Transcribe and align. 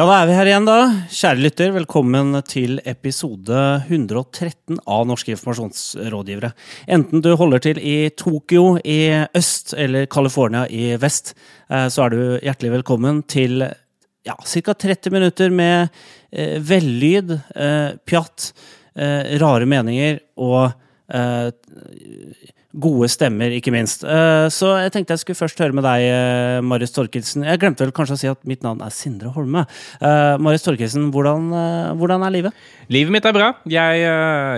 Ja, 0.00 0.06
da 0.08 0.14
er 0.22 0.28
vi 0.30 0.32
her 0.38 0.48
igjen, 0.48 0.64
da. 0.64 0.74
Kjære 1.12 1.42
lytter, 1.44 1.72
velkommen 1.74 2.38
til 2.48 2.78
episode 2.88 3.58
113 3.82 4.78
av 4.88 5.02
Norske 5.04 5.34
informasjonsrådgivere. 5.34 6.48
Enten 6.96 7.20
du 7.20 7.28
holder 7.36 7.60
til 7.66 7.80
i 7.84 8.08
Tokyo 8.16 8.78
i 8.80 9.10
øst 9.36 9.74
eller 9.76 10.06
California 10.08 10.62
i 10.72 10.94
vest, 11.02 11.34
eh, 11.68 11.84
så 11.92 12.06
er 12.06 12.16
du 12.16 12.22
hjertelig 12.40 12.70
velkommen 12.78 13.20
til 13.28 13.66
ja, 14.24 14.38
ca. 14.40 14.72
30 14.86 15.12
minutter 15.12 15.52
med 15.52 15.92
eh, 16.32 16.56
vellyd, 16.64 17.36
eh, 17.52 17.92
pjatt, 18.00 18.54
eh, 18.96 19.36
rare 19.44 19.68
meninger 19.68 20.22
og 20.40 20.70
eh, 21.12 21.52
Gode 22.70 23.08
stemmer, 23.10 23.50
ikke 23.50 23.72
minst. 23.74 24.04
Eh, 24.06 24.46
Så 24.54 24.68
jeg 24.78 24.92
tenkte 24.94 25.16
jeg 25.16 25.24
skulle 25.24 25.40
først 25.40 25.58
høre 25.58 25.74
med 25.74 25.82
deg, 25.82 26.04
eh, 26.06 26.60
Marius 26.62 26.92
Torkelsen. 26.94 27.42
Jeg 27.42 27.58
glemte 27.58 27.82
vel 27.82 27.90
kanskje 27.90 28.14
å 28.14 28.20
si 28.20 28.28
at 28.30 28.38
mitt 28.46 28.62
navn 28.62 28.80
er 28.86 28.92
Sindre 28.94 29.32
Holme. 29.34 29.64
Eh, 30.00 30.36
Marius 30.38 30.62
Torkelsen, 30.62 31.10
hvordan, 31.10 31.50
hvordan 31.98 32.22
er 32.22 32.30
livet? 32.30 32.52
Livet 32.88 33.10
mitt 33.10 33.26
er 33.26 33.34
bra. 33.34 33.48
Jeg, 33.66 34.06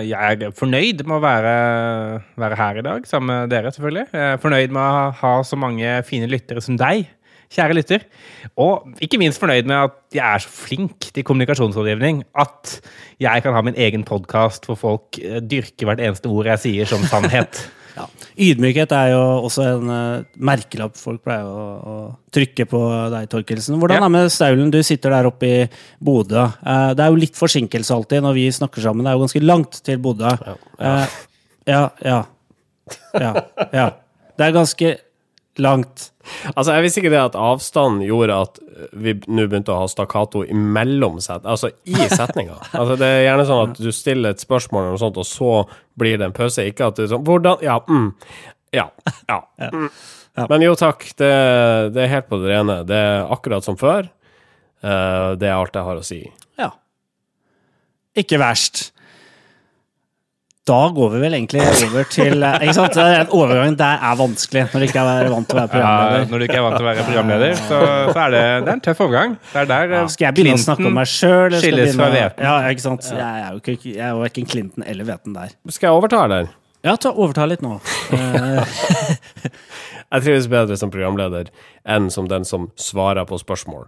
jeg 0.05 0.13
er 0.45 0.53
fornøyd 0.53 1.01
med 1.07 1.17
å 1.17 1.23
være, 1.25 1.55
være 2.37 2.61
her 2.61 2.77
i 2.77 2.85
dag, 2.85 3.09
sammen 3.09 3.33
med 3.33 3.49
dere, 3.49 3.73
selvfølgelig. 3.73 4.05
Jeg 4.13 4.33
er 4.35 4.41
fornøyd 4.45 4.69
med 4.77 4.83
å 4.85 5.11
ha, 5.23 5.33
så 5.41 5.57
mange 5.57 5.97
fine 6.05 6.29
lyttere 6.29 6.61
som 6.61 6.77
deg, 6.77 7.09
kjære 7.49 7.81
lytter. 7.81 8.05
Og 8.61 8.93
ikke 9.01 9.17
minst 9.21 9.41
fornøyd 9.41 9.65
med 9.65 9.89
at 9.89 10.01
jeg 10.13 10.27
er 10.27 10.45
så 10.45 10.53
flink 10.53 11.09
til 11.13 11.25
kommunikasjonsrådgivning 11.25 12.27
at 12.37 12.77
jeg 13.21 13.41
kan 13.41 13.57
ha 13.57 13.61
min 13.65 13.77
egen 13.77 14.05
podkast 14.05 14.69
hvor 14.69 14.77
folk 14.77 15.17
dyrker 15.49 15.89
hvert 15.89 16.01
eneste 16.01 16.29
ord 16.29 16.45
jeg 16.53 16.61
sier, 16.69 16.85
som 16.93 17.01
sannhet. 17.09 17.57
Ja. 17.95 18.05
Ydmykhet 18.47 18.91
er 18.97 19.11
jo 19.13 19.21
også 19.45 19.65
en 19.67 19.89
uh, 19.91 20.23
merkelapp 20.49 20.95
folk 20.97 21.21
pleier 21.25 21.45
å, 21.45 21.65
å 21.93 21.95
trykke 22.33 22.65
på 22.71 22.79
deg, 23.13 23.27
Torkelsen. 23.29 23.77
Hvordan 23.81 24.01
Ja. 24.01 24.07
er 24.07 24.13
med 24.15 24.31
Staulen? 24.33 24.71
Du 24.73 24.79
sitter 24.83 25.13
der 25.13 25.29
oppe 25.29 25.49
i 25.49 25.59
Bodø. 26.03 26.47
Uh, 26.65 26.93
det 26.97 27.05
er 27.05 27.11
jo 27.13 27.19
litt 27.21 27.37
forsinkelse 27.37 27.93
alltid 27.93 28.23
når 28.25 28.33
vi 28.39 28.47
snakker 28.57 28.81
sammen. 28.85 29.05
Det 29.05 29.11
er 29.13 29.19
jo 29.19 29.25
ganske 29.27 29.43
langt 29.45 29.81
til 29.85 30.01
Bodø. 30.01 30.31
Ja, 30.79 30.97
ja. 31.67 31.83
ja, 32.03 32.21
ja, 33.21 33.33
ja. 33.73 33.87
Det 34.37 34.47
er 34.47 34.55
ganske 34.55 34.95
langt. 35.61 36.09
Altså, 36.53 36.73
jeg 36.75 36.85
visste 36.85 37.01
ikke 37.01 37.11
det 37.13 37.21
at 37.21 37.35
avstand 37.39 38.03
gjorde 38.05 38.37
at 38.45 38.59
vi 38.95 39.13
nå 39.27 39.45
begynte 39.51 39.73
å 39.73 39.81
ha 39.81 39.89
stakkato 39.91 40.43
imellom 40.47 41.19
set, 41.23 41.45
altså 41.45 41.71
i 41.83 41.95
setninga. 42.11 42.57
Altså, 42.79 42.97
det 42.99 43.09
er 43.09 43.21
gjerne 43.27 43.45
sånn 43.49 43.63
at 43.67 43.79
du 43.83 43.91
stiller 43.95 44.33
et 44.33 44.43
spørsmål 44.43 44.85
eller 44.85 44.95
noe 44.95 45.03
sånt, 45.03 45.19
og 45.21 45.27
så 45.27 45.51
blir 45.99 46.17
det 46.19 46.29
en 46.29 46.35
pause. 46.35 46.65
Ikke 46.69 46.89
at 46.89 46.99
du 46.99 47.05
sånn 47.11 47.25
Hvordan 47.27 47.63
Ja. 47.65 47.79
Mm, 47.89 48.11
ja. 48.75 48.89
Ja. 49.29 49.41
Mm. 50.33 50.47
Men 50.49 50.63
jo 50.65 50.71
takk, 50.73 51.03
det, 51.21 51.27
det 51.93 52.01
er 52.01 52.09
helt 52.09 52.25
på 52.25 52.39
det 52.41 52.47
rene. 52.49 52.79
Det 52.89 52.97
er 52.97 53.27
akkurat 53.29 53.61
som 53.61 53.75
før. 53.77 54.07
Eh, 54.81 55.27
det 55.37 55.45
er 55.45 55.53
alt 55.53 55.77
jeg 55.77 55.85
har 55.85 55.99
å 55.99 56.05
si. 56.07 56.23
Ja. 56.57 56.71
Ikke 58.17 58.39
verst. 58.41 58.92
Da 60.63 60.77
går 60.95 61.09
vi 61.11 61.19
vel 61.19 61.33
egentlig 61.35 61.59
over 61.67 62.05
til 62.07 62.39
eh, 62.47 62.53
Ikke 62.63 62.73
sant? 62.77 62.93
Den 62.95 63.31
overgangen 63.35 63.75
der 63.75 63.99
er 64.07 64.15
vanskelig 64.15 64.61
når 64.71 64.79
du 64.79 64.85
ikke 64.87 65.01
er 65.03 65.27
vant 65.33 65.49
til 65.51 65.57
å 65.57 65.59
være 65.59 65.67
Ja, 65.67 65.73
programleder. 65.73 66.29
når 66.31 66.39
du 66.39 66.45
ikke 66.47 66.55
er 66.55 66.63
vant 66.63 66.77
til 66.77 66.85
å 66.85 66.87
være 66.87 67.03
programleder, 67.09 67.55
så, 67.59 67.79
så 68.13 68.21
er 68.23 68.31
det, 68.35 68.43
det 68.63 68.71
er 68.71 68.77
en 68.77 68.83
tøff 68.85 69.01
overgang. 69.03 69.35
Det 69.51 69.59
er 69.63 69.67
der 69.73 69.95
ja, 69.97 70.03
Skal 70.13 70.25
jeg 70.29 70.37
begynne 70.37 70.55
å 70.55 70.63
snakke 70.63 70.87
om 70.87 70.95
meg 71.01 71.11
sjøl? 71.11 71.57
skilles 71.59 71.97
fra 71.99 72.07
veten. 72.15 72.47
Ja, 72.47 72.55
ikke 72.71 72.85
sant? 72.85 73.09
Jeg 73.11 73.43
er 73.43 73.49
jo 73.51 73.59
ikke, 73.59 73.75
jeg 73.91 73.99
er 74.07 74.13
jo 74.15 74.23
verken 74.23 74.47
Clinton 74.53 74.87
eller 74.87 75.09
Veten 75.11 75.35
der. 75.35 75.51
Skal 75.75 75.89
jeg 75.89 75.99
overta, 75.99 76.23
eller? 76.29 76.47
Ja, 76.83 76.95
ta, 76.99 77.11
overta 77.11 77.45
litt 77.51 77.61
nå. 77.63 77.75
Eh, 78.15 78.79
Jeg 80.13 80.21
trives 80.27 80.47
bedre 80.51 80.75
som 80.77 80.91
programleder 80.93 81.47
enn 81.89 82.07
som 82.13 82.27
den 82.29 82.43
som 82.45 82.67
svarer 82.77 83.25
på 83.25 83.39
spørsmål. 83.41 83.87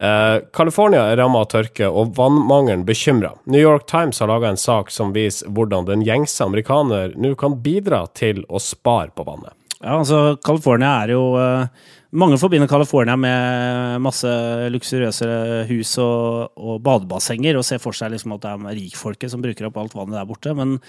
Eh, 0.00 0.40
California 0.52 1.02
er 1.10 1.18
rammet 1.20 1.44
av 1.44 1.48
tørke 1.52 1.88
og 1.92 2.14
vannmangelen 2.16 2.86
bekymrer. 2.88 3.36
New 3.44 3.60
York 3.60 3.84
Times 3.90 4.22
har 4.22 4.30
laga 4.32 4.48
en 4.48 4.60
sak 4.60 4.88
som 4.94 5.12
viser 5.12 5.50
hvordan 5.52 5.88
den 5.90 6.04
gjengse 6.06 6.40
amerikaner 6.46 7.12
nå 7.20 7.34
kan 7.40 7.58
bidra 7.60 8.06
til 8.16 8.40
å 8.48 8.62
spare 8.64 9.12
på 9.12 9.26
vannet. 9.28 9.52
ja, 9.82 9.98
altså, 9.98 10.38
California 10.44 11.02
er 11.02 11.16
jo 11.16 11.24
uh, 11.36 11.66
Mange 12.10 12.40
forbinder 12.42 12.66
California 12.66 13.14
med 13.14 14.00
masse 14.02 14.26
luksuriøse 14.74 15.28
hus 15.68 15.92
og, 16.02 16.56
og 16.58 16.80
badebassenger 16.82 17.54
og 17.54 17.62
ser 17.62 17.78
for 17.78 17.94
seg 17.94 18.10
liksom 18.10 18.34
at 18.34 18.42
det 18.42 18.54
er 18.56 18.74
rikfolket 18.80 19.30
som 19.30 19.44
bruker 19.44 19.68
opp 19.68 19.78
alt 19.78 19.94
vannet 19.94 20.16
der 20.18 20.26
borte. 20.26 20.56
Men 20.58 20.80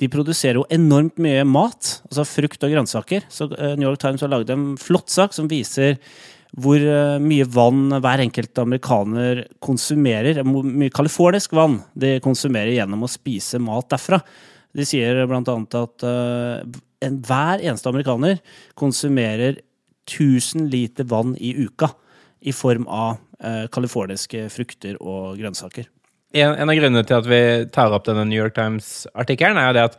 de 0.00 0.08
produserer 0.08 0.56
jo 0.56 0.64
enormt 0.72 1.20
mye 1.20 1.44
mat, 1.44 1.98
altså 2.08 2.24
frukt 2.24 2.64
og 2.64 2.72
grønnsaker. 2.72 3.28
Så 3.28 3.50
uh, 3.50 3.74
New 3.74 3.90
York 3.90 4.00
Times 4.00 4.24
har 4.24 4.32
laget 4.32 4.54
en 4.54 4.70
flott 4.80 5.12
sak 5.12 5.36
som 5.36 5.50
viser 5.52 5.98
hvor 6.58 6.82
eh, 6.82 7.16
mye 7.22 7.46
vann 7.46 7.94
hver 8.02 8.22
enkelt 8.24 8.58
amerikaner 8.58 9.44
konsumerer. 9.62 10.42
Hvor 10.42 10.66
mye 10.66 10.92
californisk 10.94 11.54
vann 11.56 11.80
de 11.94 12.16
konsumerer 12.24 12.74
gjennom 12.74 13.06
å 13.06 13.10
spise 13.10 13.60
mat 13.62 13.90
derfra. 13.92 14.20
De 14.76 14.86
sier 14.86 15.22
annet 15.26 15.78
at 15.78 16.06
eh, 16.06 16.80
hver 17.10 17.62
eneste 17.62 17.90
amerikaner 17.90 18.40
konsumerer 18.78 19.62
1000 20.10 20.66
liter 20.72 21.06
vann 21.06 21.36
i 21.38 21.54
uka 21.62 21.92
i 22.40 22.52
form 22.56 22.86
av 22.88 23.18
eh, 23.42 23.66
californiske 23.72 24.48
frukter 24.52 24.98
og 25.00 25.38
grønnsaker. 25.38 25.86
En, 26.30 26.54
en 26.54 26.70
av 26.70 26.78
grunnene 26.78 27.02
til 27.06 27.16
at 27.18 27.26
vi 27.26 27.42
tar 27.74 27.90
opp 27.94 28.06
denne 28.06 28.22
New 28.28 28.38
York 28.38 28.54
Times-artikkelen, 28.54 29.58
er 29.58 29.70
jo 29.70 29.76
det 29.76 29.86
at 29.88 29.96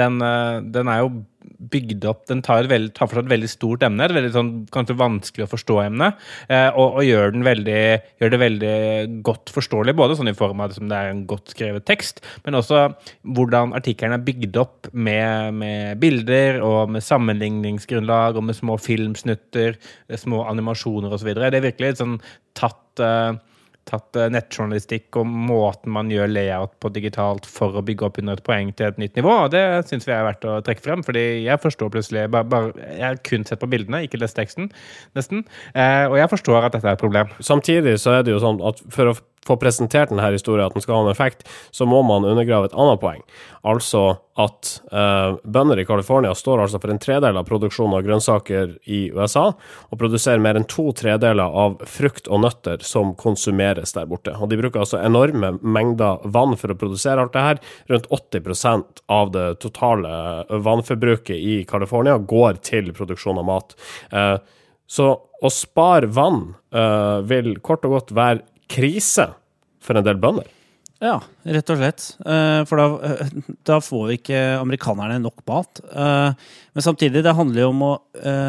den, 0.00 0.16
eh, 0.24 0.62
den 0.72 0.88
er 0.88 1.02
jo 1.02 1.10
bygd 1.44 2.04
opp 2.08 2.24
Den 2.28 2.40
tar, 2.44 2.64
et 2.64 2.70
veld, 2.70 2.92
tar 2.96 3.08
for 3.08 3.18
seg 3.18 3.26
et 3.26 3.32
veldig 3.34 3.50
stort 3.52 3.84
emne, 3.86 4.04
et 4.04 4.14
veldig 4.16 4.32
sånn 4.34 4.50
kanskje 4.72 4.96
vanskelig 5.00 5.46
å 5.46 5.50
forstå 5.52 5.78
emne, 5.84 6.10
eh, 6.48 6.70
og, 6.70 6.98
og 7.00 7.06
gjør, 7.06 7.36
veldig, 7.46 7.84
gjør 8.20 8.32
det 8.32 8.40
veldig 8.42 8.74
godt 9.26 9.52
forståelig, 9.54 9.96
både 9.98 10.18
sånn 10.18 10.32
i 10.32 10.36
form 10.36 10.62
av 10.64 10.72
at 10.72 10.80
det 10.80 10.98
er 10.98 11.12
en 11.12 11.24
godt 11.30 11.54
skrevet 11.54 11.86
tekst, 11.88 12.24
men 12.46 12.58
også 12.58 12.86
hvordan 13.36 13.76
artikkelen 13.76 14.16
er 14.16 14.26
bygd 14.26 14.60
opp 14.60 14.90
med, 14.92 15.60
med 15.60 16.00
bilder 16.02 16.62
og 16.64 16.94
med 16.96 17.04
sammenligningsgrunnlag 17.04 18.40
og 18.40 18.48
med 18.48 18.58
små 18.58 18.78
filmsnutter, 18.80 19.76
eh, 20.08 20.20
små 20.20 20.46
animasjoner 20.50 21.12
osv. 21.12 21.34
Det 21.36 21.50
er 21.52 21.68
virkelig 21.68 21.98
sånn 22.00 22.20
tatt 22.56 23.04
eh, 23.04 23.34
tatt 23.88 24.18
eh, 24.18 24.30
nettjournalistikk 24.32 25.18
og 25.20 25.28
måten 25.28 25.92
man 25.94 26.10
gjør 26.12 26.30
layout 26.32 26.74
på 26.82 26.90
digitalt 26.94 27.48
for 27.48 27.76
å 27.76 27.84
bygge 27.84 28.08
opp 28.08 28.20
under 28.22 28.38
et 28.38 28.46
poeng 28.46 28.72
til 28.76 28.88
et 28.88 29.00
nytt 29.00 29.18
nivå. 29.18 29.32
og 29.44 29.52
Det 29.54 29.64
syns 29.88 30.08
vi 30.08 30.14
er 30.16 30.24
verdt 30.26 30.48
å 30.48 30.58
trekke 30.64 30.84
frem. 30.84 31.04
fordi 31.06 31.24
jeg 31.44 31.62
forstår 31.62 31.92
plutselig 31.94 32.26
bare, 32.30 32.48
bare, 32.48 32.72
Jeg 32.94 33.04
har 33.04 33.22
kun 33.26 33.44
sett 33.44 33.60
på 33.60 33.70
bildene, 33.70 34.04
ikke 34.06 34.20
lest 34.22 34.36
teksten, 34.38 34.70
nesten. 35.16 35.44
Eh, 35.74 36.06
og 36.08 36.18
jeg 36.18 36.32
forstår 36.32 36.64
at 36.64 36.76
dette 36.76 36.88
er 36.88 36.98
et 36.98 37.04
problem. 37.04 37.28
Samtidig 37.40 37.98
så 38.00 38.18
er 38.18 38.22
det 38.24 38.34
jo 38.34 38.42
sånn 38.42 38.62
at 38.64 38.82
for 38.92 39.12
å 39.12 39.16
få 39.46 39.56
presentert 39.60 40.12
denne 40.12 40.32
historien, 40.34 40.66
at 40.66 40.76
den 40.76 40.84
skal 40.84 40.98
ha 40.98 41.06
en 41.06 41.12
effekt, 41.12 41.46
så 41.74 41.86
må 41.88 42.02
man 42.06 42.26
undergrave 42.26 42.70
et 42.70 42.76
annet 42.76 43.02
poeng. 43.02 43.24
Altså 43.64 44.04
at 44.40 44.70
eh, 44.92 45.36
bønder 45.44 45.78
i 45.78 45.86
California 45.86 46.32
står 46.34 46.64
altså 46.64 46.80
for 46.82 46.92
en 46.92 47.00
tredel 47.02 47.38
av 47.38 47.46
produksjonen 47.48 47.98
av 47.98 48.06
grønnsaker 48.06 48.74
i 48.90 49.04
USA, 49.14 49.46
og 49.88 50.00
produserer 50.00 50.42
mer 50.42 50.58
enn 50.58 50.66
to 50.70 50.88
tredeler 50.96 51.58
av 51.64 51.78
frukt 51.88 52.28
og 52.28 52.42
nøtter 52.44 52.82
som 52.86 53.14
konsumeres 53.18 53.94
der 53.96 54.08
borte. 54.10 54.34
Og 54.34 54.50
de 54.50 54.58
bruker 54.60 54.82
altså 54.82 55.00
enorme 55.02 55.54
mengder 55.62 56.24
vann 56.34 56.58
for 56.60 56.74
å 56.74 56.78
produsere 56.78 57.22
alt 57.22 57.36
det 57.36 57.46
her. 57.46 57.62
Rundt 57.92 58.10
80% 58.10 59.04
av 59.12 59.30
det 59.36 59.46
totale 59.62 60.10
vannforbruket 60.50 61.36
i 61.36 61.62
California 61.68 62.18
går 62.18 62.60
til 62.66 62.90
produksjon 62.96 63.38
av 63.40 63.48
mat. 63.48 63.78
Eh, 64.10 64.36
så 64.86 65.12
å 65.44 65.50
spare 65.52 66.08
vann 66.12 66.54
eh, 66.74 67.20
vil 67.28 67.56
kort 67.64 67.84
og 67.86 67.96
godt 67.98 68.12
være 68.16 68.42
krise 68.74 69.30
for 69.84 69.98
en 69.98 70.06
del 70.06 70.20
bønder. 70.20 70.50
Ja, 71.02 71.18
rett 71.42 71.70
og 71.72 71.80
slett. 71.80 72.04
Eh, 72.24 72.62
For 72.68 72.80
da, 72.80 72.86
eh, 73.04 73.32
da 73.66 73.80
får 73.82 74.04
vi 74.08 74.16
ikke 74.18 74.40
amerikanerne 74.60 75.18
nok 75.20 75.42
mat. 75.46 75.80
Eh, 75.90 76.32
Men 76.74 76.82
samtidig, 76.82 77.22
det 77.22 77.34
handler 77.34 77.60
jo 77.60 77.68
om 77.70 77.82
å 77.82 78.00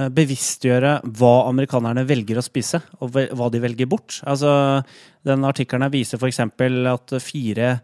bevisstgjøre 0.09 1.03
hva 1.13 1.47
amerikanerne 1.49 2.07
velger 2.07 2.39
å 2.39 2.43
spise, 2.45 2.81
og 2.99 3.11
hva 3.11 3.51
de 3.51 3.59
velger 3.59 3.85
bort. 3.85 4.19
Altså, 4.25 4.83
den 5.23 5.45
artikkelen 5.45 5.91
viser 5.91 6.17
f.eks. 6.17 6.39
at 6.39 7.21
fire 7.21 7.81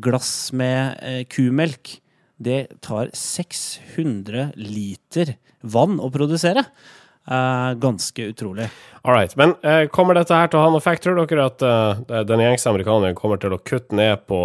glass 0.00 0.52
med 0.52 1.28
kumelk 1.30 2.00
det 2.42 2.80
tar 2.82 3.06
600 3.14 4.52
liter 4.56 5.36
vann 5.62 6.00
å 6.00 6.10
produsere. 6.10 6.66
Eh, 7.30 7.74
ganske 7.74 8.24
utrolig. 8.24 8.68
All 9.02 9.14
right. 9.14 9.36
Men 9.36 9.54
eh, 9.62 9.86
kommer 9.88 10.16
dette 10.16 10.36
her 10.36 10.50
til 10.52 10.60
å 10.60 10.64
ha 10.66 10.72
noe 10.72 10.82
effekt? 10.82 11.06
Tror 11.06 11.16
dere 11.22 11.46
at 11.48 11.64
uh, 11.64 12.22
den 12.28 12.42
gjengse 12.44 12.68
amerikaneren 12.68 13.16
kommer 13.16 13.40
til 13.40 13.56
å 13.56 13.60
kutte 13.64 13.96
ned 13.96 14.26
på 14.28 14.40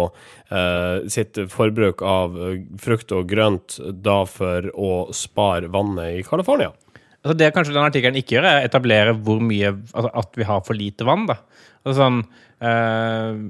eh, 0.48 1.08
sitt 1.12 1.38
forbruk 1.52 2.00
av 2.00 2.36
frukt 2.80 3.12
og 3.16 3.28
grønt 3.28 3.76
da 4.04 4.22
for 4.28 4.70
å 4.72 4.92
spare 5.16 5.68
vannet 5.72 6.20
i 6.20 6.24
California? 6.24 6.72
Altså 7.20 7.36
det 7.36 7.50
kanskje 7.52 7.76
den 7.76 7.84
artikkelen 7.84 8.16
ikke 8.16 8.38
gjør, 8.38 8.48
er 8.48 8.62
å 8.62 8.68
etablere 8.70 9.12
hvor 9.12 9.42
mye 9.44 9.74
altså 9.74 10.10
At 10.22 10.38
vi 10.40 10.46
har 10.48 10.62
for 10.64 10.78
lite 10.78 11.04
vann. 11.04 11.26
da. 11.28 11.36
Altså 11.84 11.98
sånn 12.00 12.22
eh, 12.64 13.40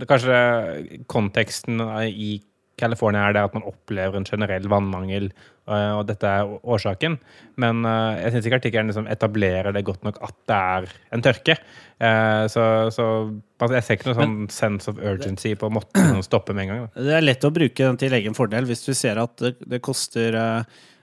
det 0.00 0.06
er 0.06 0.08
Kanskje 0.08 1.04
konteksten 1.10 1.84
i 2.08 2.38
California 2.80 3.26
er 3.28 3.36
det 3.36 3.44
at 3.46 3.54
man 3.56 3.66
opplever 3.68 4.18
en 4.18 4.26
generell 4.26 4.66
vannmangel, 4.70 5.28
eh, 5.70 5.92
og 5.96 6.02
dette 6.08 6.26
er 6.26 6.50
årsaken. 6.60 7.18
Men 7.62 7.84
eh, 7.88 8.22
jeg 8.24 8.34
syns 8.34 8.48
ikke 8.48 8.60
artikkelen 8.62 8.92
liksom 8.92 9.08
etablerer 9.12 9.76
det 9.76 9.84
godt 9.86 10.04
nok 10.06 10.20
at 10.26 10.36
det 10.50 10.58
er 10.74 10.90
en 11.16 11.24
tørke. 11.24 11.56
Eh, 12.00 12.44
så, 12.52 12.66
så 12.94 13.06
altså, 13.60 13.72
jeg 13.76 13.86
ser 13.86 13.98
ikke 13.98 14.10
noe 14.10 14.20
sånn 14.20 14.36
sense 14.52 14.92
of 14.92 15.00
urgency 15.00 15.54
på 15.58 15.70
å 15.70 15.74
måtte 15.78 16.04
stoppe 16.28 16.56
med 16.56 16.66
en 16.66 16.74
gang. 16.74 16.84
Da. 16.86 17.08
Det 17.08 17.16
er 17.18 17.26
lett 17.26 17.48
å 17.48 17.54
bruke 17.54 17.90
den 17.90 18.00
til 18.00 18.20
egen 18.20 18.38
fordel 18.38 18.68
hvis 18.70 18.86
du 18.88 18.92
ser 18.96 19.22
at 19.22 19.36
det, 19.42 19.56
det, 19.62 19.82
koster, 19.84 20.36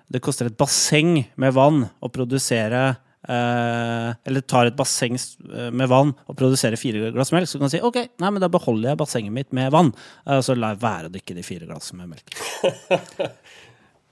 det 0.09 0.23
koster 0.25 0.51
et 0.51 0.59
basseng 0.59 1.21
med 1.39 1.55
vann 1.57 1.85
å 2.01 2.11
produsere 2.13 2.87
Eller 3.27 4.43
tar 4.47 4.69
et 4.69 4.77
basseng 4.77 5.17
eh, 5.17 5.69
med 5.75 5.89
vann 5.91 6.13
og 6.27 6.37
produserer 6.39 6.79
fire 6.79 7.11
glass 7.15 7.33
melk, 7.35 7.49
så 7.49 7.59
kan 7.59 7.67
du 7.67 7.75
si 7.75 7.83
ok, 7.83 7.99
nei, 8.23 8.31
men 8.31 8.43
da 8.43 8.49
beholder 8.51 8.93
jeg 8.93 9.01
bassenget 9.01 9.35
mitt 9.35 9.51
med 9.55 9.73
vann. 9.75 9.91
Eh, 10.25 10.39
så 10.45 10.55
lar 10.55 10.75
jeg 10.75 10.83
være 10.85 11.09
å 11.09 11.13
drikke 11.13 11.35
de 11.35 11.45
fire 11.45 11.67
glassene 11.69 12.05
med 12.05 12.15
melk. 12.15 12.27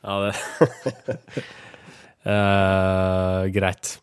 Ja, 0.06 0.20
det 0.22 0.34
uh, 2.30 3.48
Greit. 3.56 3.96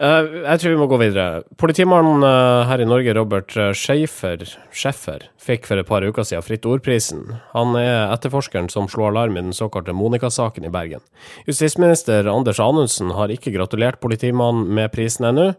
Eh, 0.00 0.26
jeg 0.46 0.60
tror 0.62 0.72
vi 0.72 0.78
må 0.80 0.86
gå 0.88 0.96
videre. 1.02 1.42
Politimannen 1.60 2.24
eh, 2.24 2.68
her 2.70 2.80
i 2.80 2.86
Norge, 2.88 3.12
Robert 3.18 3.52
uh, 3.58 3.68
Schäfer, 3.76 4.46
Schäfer, 4.72 5.26
fikk 5.36 5.68
for 5.68 5.76
et 5.76 5.88
par 5.90 6.06
uker 6.06 6.24
siden 6.24 6.44
Fritt 6.46 6.64
Ord-prisen. 6.64 7.34
Han 7.52 7.76
er 7.76 8.08
etterforskeren 8.14 8.70
som 8.72 8.88
slo 8.88 9.10
alarm 9.10 9.36
i 9.36 9.42
den 9.42 9.52
såkalte 9.56 9.92
Monica-saken 9.92 10.64
i 10.64 10.72
Bergen. 10.72 11.04
Justisminister 11.44 12.30
Anders 12.32 12.62
Anundsen 12.64 13.12
har 13.18 13.34
ikke 13.34 13.52
gratulert 13.52 14.00
politimannen 14.00 14.72
med 14.72 14.88
prisen 14.94 15.28
ennå. 15.28 15.50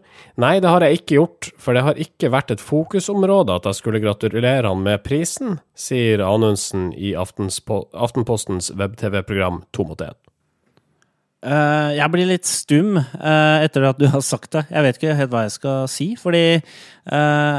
Nei, 0.42 0.56
det 0.58 0.74
har 0.74 0.82
jeg 0.82 0.98
ikke 0.98 1.20
gjort, 1.20 1.52
for 1.62 1.78
det 1.78 1.86
har 1.86 2.02
ikke 2.02 2.32
vært 2.34 2.50
et 2.56 2.66
fokusområde 2.66 3.60
at 3.60 3.70
jeg 3.70 3.78
skulle 3.78 4.02
gratulere 4.02 4.66
han 4.66 4.82
med 4.82 5.06
prisen, 5.06 5.60
sier 5.78 6.24
Anundsen 6.26 6.90
i 6.98 7.14
Aftenpostens 7.14 8.74
web-TV-program 8.74 9.62
To 9.70 9.86
mot 9.86 10.02
én. 10.02 10.18
Eh, 11.42 11.90
jeg 11.98 12.10
blir 12.14 12.28
litt 12.30 12.46
stum 12.46 12.94
uh, 13.00 13.58
etter 13.64 13.88
at 13.88 13.98
du 13.98 14.06
har 14.12 14.22
sagt 14.22 14.52
det. 14.54 14.66
Jeg 14.70 14.86
vet 14.86 14.98
ikke 14.98 15.18
helt 15.18 15.32
hva 15.32 15.44
jeg 15.46 15.54
skal 15.56 15.88
si. 15.90 16.06
Fordi 16.20 16.44
uh, 16.60 17.58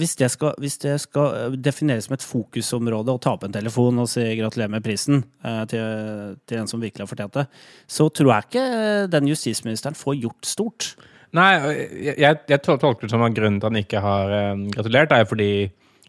hvis, 0.00 0.14
det 0.20 0.30
skal, 0.32 0.54
hvis 0.62 0.78
det 0.80 0.94
skal 1.02 1.58
defineres 1.60 2.08
som 2.08 2.16
et 2.16 2.24
fokusområde 2.24 3.12
å 3.12 3.20
ta 3.20 3.34
opp 3.36 3.44
en 3.44 3.52
telefon 3.52 4.00
og 4.00 4.08
si 4.08 4.24
gratulerer 4.38 4.72
med 4.72 4.84
prisen 4.86 5.24
til, 5.68 6.36
til 6.46 6.60
en 6.60 6.70
som 6.70 6.80
virkelig 6.80 7.02
har 7.02 7.10
fortjent 7.10 7.34
det, 7.40 7.44
så 7.90 8.06
tror 8.14 8.30
jeg 8.30 8.46
ikke 8.46 8.66
den 9.10 9.32
justisministeren 9.32 9.98
får 9.98 10.20
gjort 10.22 10.46
stort. 10.46 10.88
Nei, 11.34 11.50
jeg, 11.98 12.14
jeg, 12.14 12.38
jeg 12.48 12.62
tolker 12.62 13.02
det 13.04 13.10
som 13.10 13.26
at 13.26 13.34
grunnen 13.36 13.58
til 13.58 13.66
at 13.66 13.74
han 13.74 13.82
ikke 13.82 14.00
har 14.00 14.32
um, 14.54 14.62
gratulert, 14.72 15.12
er 15.12 15.26
fordi 15.28 15.50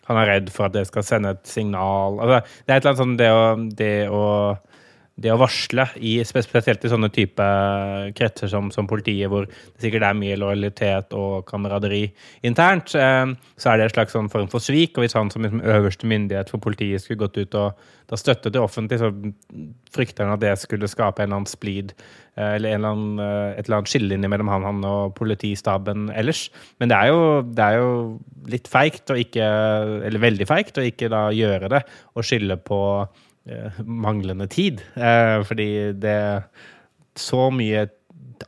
han 0.08 0.22
er 0.22 0.32
redd 0.36 0.54
for 0.54 0.70
at 0.70 0.78
det 0.78 0.86
skal 0.88 1.06
sende 1.06 1.34
et 1.36 1.50
signal 1.50 2.18
altså, 2.18 2.40
Det 2.66 2.74
er 2.74 2.80
et 2.80 2.86
eller 2.86 2.94
annet 2.94 3.02
sånn 3.02 3.18
det 3.20 3.30
å, 3.34 3.44
det 3.82 3.94
å 4.14 4.24
det 5.20 5.32
å 5.34 5.40
varsle, 5.40 5.86
i, 6.00 6.18
spesielt 6.24 6.86
i 6.86 6.92
sånne 6.92 7.10
type 7.14 7.46
kretser 8.16 8.52
som, 8.52 8.70
som 8.72 8.88
politiet, 8.88 9.28
hvor 9.32 9.48
det 9.50 9.84
sikkert 9.84 10.08
er 10.08 10.18
mye 10.18 10.38
lojalitet 10.40 11.16
og 11.18 11.44
kameraderi 11.50 12.06
internt, 12.48 12.96
eh, 12.96 13.34
så 13.60 13.72
er 13.72 13.80
det 13.80 13.90
en 13.90 13.96
slags 13.98 14.16
sånn 14.16 14.32
form 14.32 14.50
for 14.52 14.64
svik. 14.64 14.96
Og 14.96 15.06
hvis 15.06 15.18
han 15.18 15.32
som 15.34 15.46
liksom 15.46 15.64
øverste 15.66 16.10
myndighet 16.10 16.52
for 16.52 16.64
politiet 16.64 17.04
skulle 17.04 17.26
gått 17.26 17.40
ut 17.42 17.60
og 17.60 17.88
da 18.10 18.18
støttet 18.18 18.56
det 18.56 18.62
offentlig, 18.62 18.98
så 18.98 19.12
frykter 19.94 20.26
han 20.26 20.34
at 20.34 20.42
det 20.42 20.56
skulle 20.58 20.90
skape 20.90 21.22
en 21.22 21.30
eller 21.30 21.42
annen 21.42 21.52
splid 21.52 21.94
eh, 21.94 22.56
eller 22.56 22.74
eller 22.80 22.94
annen, 22.96 23.22
eh, 23.22 23.60
et 23.60 23.68
eller 23.68 23.82
annet 23.82 23.94
skillelinje 23.94 24.32
mellom 24.34 24.50
han, 24.50 24.66
han 24.66 24.84
og 24.88 25.16
politistaben 25.20 26.10
ellers. 26.18 26.48
Men 26.82 26.90
det 26.90 26.98
er 26.98 27.12
jo, 27.12 27.24
det 27.46 27.66
er 27.66 27.82
jo 27.84 27.94
litt 28.50 28.70
feigt, 28.72 29.12
eller 29.14 30.24
veldig 30.24 30.48
feigt, 30.50 30.80
å 30.80 30.86
ikke 30.90 31.12
da 31.12 31.28
gjøre 31.36 31.70
det 31.76 31.84
og 32.16 32.26
skylde 32.26 32.58
på 32.66 32.80
manglende 33.86 34.48
tid. 34.52 34.82
Eh, 34.96 35.40
fordi 35.48 35.70
det 35.98 36.16
er 36.16 36.44
Så 37.20 37.50
mye 37.52 37.88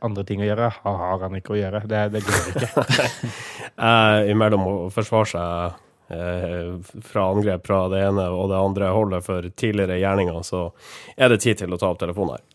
andre 0.00 0.24
ting 0.24 0.40
å 0.40 0.46
gjøre 0.46 0.70
har 0.82 0.98
har 0.98 1.24
han 1.26 1.36
ikke 1.36 1.52
å 1.52 1.58
gjøre. 1.58 1.82
Det, 1.88 2.02
det 2.14 2.22
går 2.24 2.46
ikke. 2.52 2.84
eh, 3.88 4.30
imellom 4.32 4.64
å 4.64 4.74
forsvare 4.94 5.28
seg 5.32 6.14
eh, 6.16 6.70
fra 7.04 7.26
angrep 7.34 7.66
fra 7.66 7.82
det 7.92 8.00
ene 8.06 8.28
og 8.32 8.48
det 8.52 8.60
andre 8.60 8.92
holdet 8.94 9.26
for 9.26 9.48
tidligere 9.56 10.00
gjerninger, 10.00 10.40
så 10.46 10.70
er 11.16 11.34
det 11.34 11.42
tid 11.44 11.60
til 11.60 11.74
å 11.74 11.80
ta 11.80 11.92
opp 11.92 12.00
telefonen 12.00 12.38
her. 12.38 12.46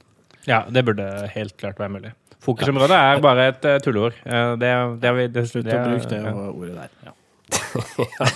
Ja, 0.48 0.64
det 0.72 0.86
burde 0.88 1.28
helt 1.34 1.58
klart 1.60 1.80
være 1.82 1.94
mulig. 1.98 2.14
Fokusområdet 2.48 2.98
er 2.98 3.22
bare 3.24 3.48
et 3.52 3.66
uh, 3.68 3.78
tulleord. 3.84 4.18
Eh, 4.24 4.52
det, 4.62 4.74
det, 5.02 5.10
har 5.10 5.16
vi- 5.18 5.30
det, 5.34 5.46
Slutt 5.50 5.68
å 5.68 5.80
bruke 5.84 6.12
det 6.14 6.22
ja. 6.24 6.36
ordet 6.50 6.76
der. 6.82 6.98
Ja. 7.08 8.28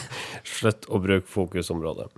Slutt 0.48 0.86
å 0.92 1.00
bruke 1.02 1.28
fokusområdet. 1.32 2.10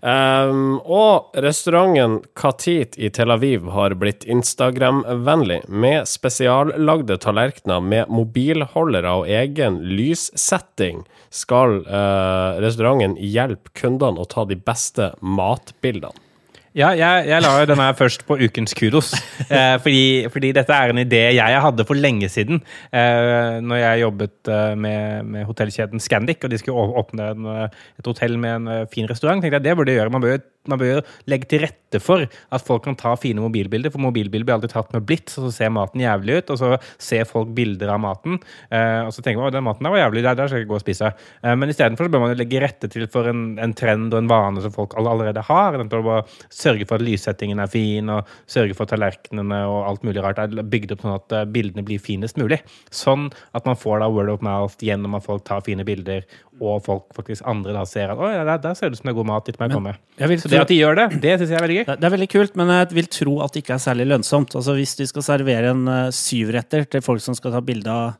Um, 0.00 0.78
og 0.80 1.34
restauranten 1.36 2.22
Katit 2.38 2.96
i 2.96 3.10
Tel 3.12 3.32
Aviv 3.34 3.68
har 3.74 3.92
blitt 4.00 4.24
Instagram-vennlig, 4.24 5.60
med 5.68 6.08
spesiallagde 6.08 7.18
tallerkener 7.20 7.84
med 7.84 8.08
mobilholdere 8.08 9.12
og 9.20 9.28
egen 9.28 9.82
lyssetting. 9.84 11.04
Skal 11.28 11.82
uh, 11.84 12.56
restauranten 12.64 13.18
hjelpe 13.20 13.74
kundene 13.76 14.24
å 14.24 14.28
ta 14.28 14.46
de 14.48 14.56
beste 14.56 15.12
matbildene? 15.20 16.29
Ja, 16.70 16.92
jeg, 16.94 17.24
jeg 17.26 17.42
la 17.42 17.50
jo 17.58 17.66
den 17.66 17.80
her 17.82 17.96
først 17.98 18.22
på 18.28 18.38
ukens 18.38 18.76
kudos. 18.78 19.12
Eh, 19.50 19.80
fordi, 19.82 20.28
fordi 20.30 20.52
dette 20.54 20.70
er 20.70 20.92
en 20.92 21.00
idé 21.02 21.20
jeg 21.34 21.62
hadde 21.64 21.82
for 21.82 21.98
lenge 21.98 22.28
siden. 22.30 22.60
Eh, 22.94 23.56
når 23.66 23.80
jeg 23.80 24.02
jobbet 24.04 24.50
eh, 24.54 24.76
med, 24.78 25.24
med 25.26 25.48
hotellkjeden 25.48 25.98
Scandic, 25.98 26.44
og 26.46 26.52
de 26.52 26.58
skulle 26.60 26.84
åpne 27.00 27.26
en, 27.32 27.48
eh, 27.50 27.80
et 27.98 28.06
hotell 28.06 28.36
med 28.38 28.60
en 28.60 28.68
eh, 28.70 28.84
fin 28.92 29.08
restaurant, 29.10 29.42
tenkte 29.42 29.58
jeg 29.58 29.64
det 29.64 29.74
burde 29.74 29.90
jeg 29.90 29.98
gjøre. 29.98 30.12
Man 30.14 30.22
bør, 30.22 30.38
man 30.68 30.80
bør 30.80 31.00
legge 31.30 31.48
til 31.48 31.62
rette 31.64 32.00
for 32.02 32.26
at 32.26 32.64
folk 32.64 32.84
kan 32.84 32.96
ta 32.98 33.14
fine 33.18 33.42
mobilbilder. 33.42 33.92
For 33.92 34.02
mobilbilder 34.02 34.46
blir 34.46 34.56
alltid 34.58 34.74
tatt 34.74 34.92
med 34.94 35.06
blitz, 35.08 35.38
og 35.38 35.48
så 35.48 35.52
ser 35.54 35.72
maten 35.74 36.02
jævlig 36.02 36.40
ut. 36.40 36.52
Og 36.52 36.60
så 36.60 36.70
ser 37.00 37.28
folk 37.28 37.52
bilder 37.56 37.94
av 37.94 38.02
maten, 38.02 38.38
eh, 38.68 39.00
og 39.06 39.12
så 39.14 39.24
tenker 39.24 39.40
man 39.40 39.50
at 39.50 39.56
den 39.56 39.66
maten 39.66 39.86
der 39.86 39.94
var 39.94 40.02
jævlig, 40.04 40.24
der, 40.26 40.38
der 40.38 40.50
skal 40.50 40.62
jeg 40.62 40.70
gå 40.70 40.76
og 40.76 40.84
spise. 40.84 41.12
Eh, 41.42 41.56
men 41.56 41.72
istedenfor 41.72 42.06
så 42.06 42.12
bør 42.12 42.24
man 42.24 42.34
jo 42.34 42.40
legge 42.42 42.62
rette 42.62 42.90
til 42.92 43.06
for 43.10 43.30
en, 43.30 43.44
en 43.62 43.74
trend 43.76 44.12
og 44.12 44.20
en 44.20 44.30
vane 44.30 44.64
som 44.64 44.74
folk 44.74 44.96
allerede 45.00 45.44
har. 45.48 45.80
Å 45.80 46.20
sørge 46.52 46.86
for 46.88 47.00
at 47.00 47.06
lyssettingen 47.06 47.62
er 47.62 47.72
fin, 47.72 48.12
og 48.12 48.28
sørge 48.50 48.76
for 48.76 48.86
at 48.86 48.94
tallerkenene 48.94 49.62
og 49.70 49.80
alt 49.88 50.06
mulig 50.06 50.22
rart 50.24 50.42
er 50.42 50.52
bygd 50.60 50.94
opp 50.96 51.06
sånn 51.06 51.16
at 51.16 51.36
eh, 51.38 51.48
bildene 51.56 51.86
blir 51.86 52.02
finest 52.02 52.38
mulig. 52.40 52.60
Sånn 52.94 53.30
at 53.56 53.66
man 53.68 53.78
får 53.80 54.04
da 54.04 54.12
word 54.12 54.32
of 54.36 54.44
mouth 54.44 54.84
gjennom 54.84 55.16
at 55.16 55.26
folk 55.26 55.46
tar 55.48 55.64
fine 55.66 55.86
bilder, 55.88 56.26
og 56.60 56.82
folk 56.84 57.08
faktisk 57.16 57.46
andre 57.48 57.72
da 57.72 57.86
ser 57.88 58.12
at 58.12 58.20
oi, 58.20 58.32
der, 58.36 58.58
der 58.60 58.76
ser 58.76 58.90
det 58.90 58.98
ut 58.98 59.00
som 59.00 59.08
det 59.08 59.14
er 59.14 59.18
god 59.20 59.28
mat, 59.30 59.46
dit 59.48 59.56
må 59.56 59.66
jeg 59.66 59.76
komme. 59.78 59.94
Jeg 60.20 60.28
vil 60.28 60.42
Så 60.50 60.56
det 60.56 60.62
at 60.64 60.72
de 60.72 60.78
gjør 60.80 60.98
det, 60.98 61.06
det 61.22 61.36
syns 61.38 61.52
jeg 61.52 61.58
er 61.58 61.64
veldig 61.66 61.78
gøy. 61.78 61.84
Det 61.88 61.96
det 62.00 62.08
er 62.08 62.14
veldig 62.16 62.30
kult, 62.34 62.56
men 62.58 62.72
jeg 62.74 62.90
vil 62.98 63.10
tro 63.16 63.36
at 63.44 63.54
det 63.54 63.62
ikke 63.62 63.76
er 63.76 63.84
særlig 63.86 64.08
lønnsomt. 64.10 64.56
Altså 64.58 64.74
Hvis 64.76 64.96
de 64.98 65.06
skal 65.08 65.26
servere 65.26 65.72
en 65.74 65.86
eh, 65.88 66.10
syvretter 66.14 66.88
til 66.90 67.04
folk 67.06 67.22
som 67.24 67.38
skal 67.38 67.54
ta 67.54 67.62
bilde 67.64 67.94
av 67.94 68.18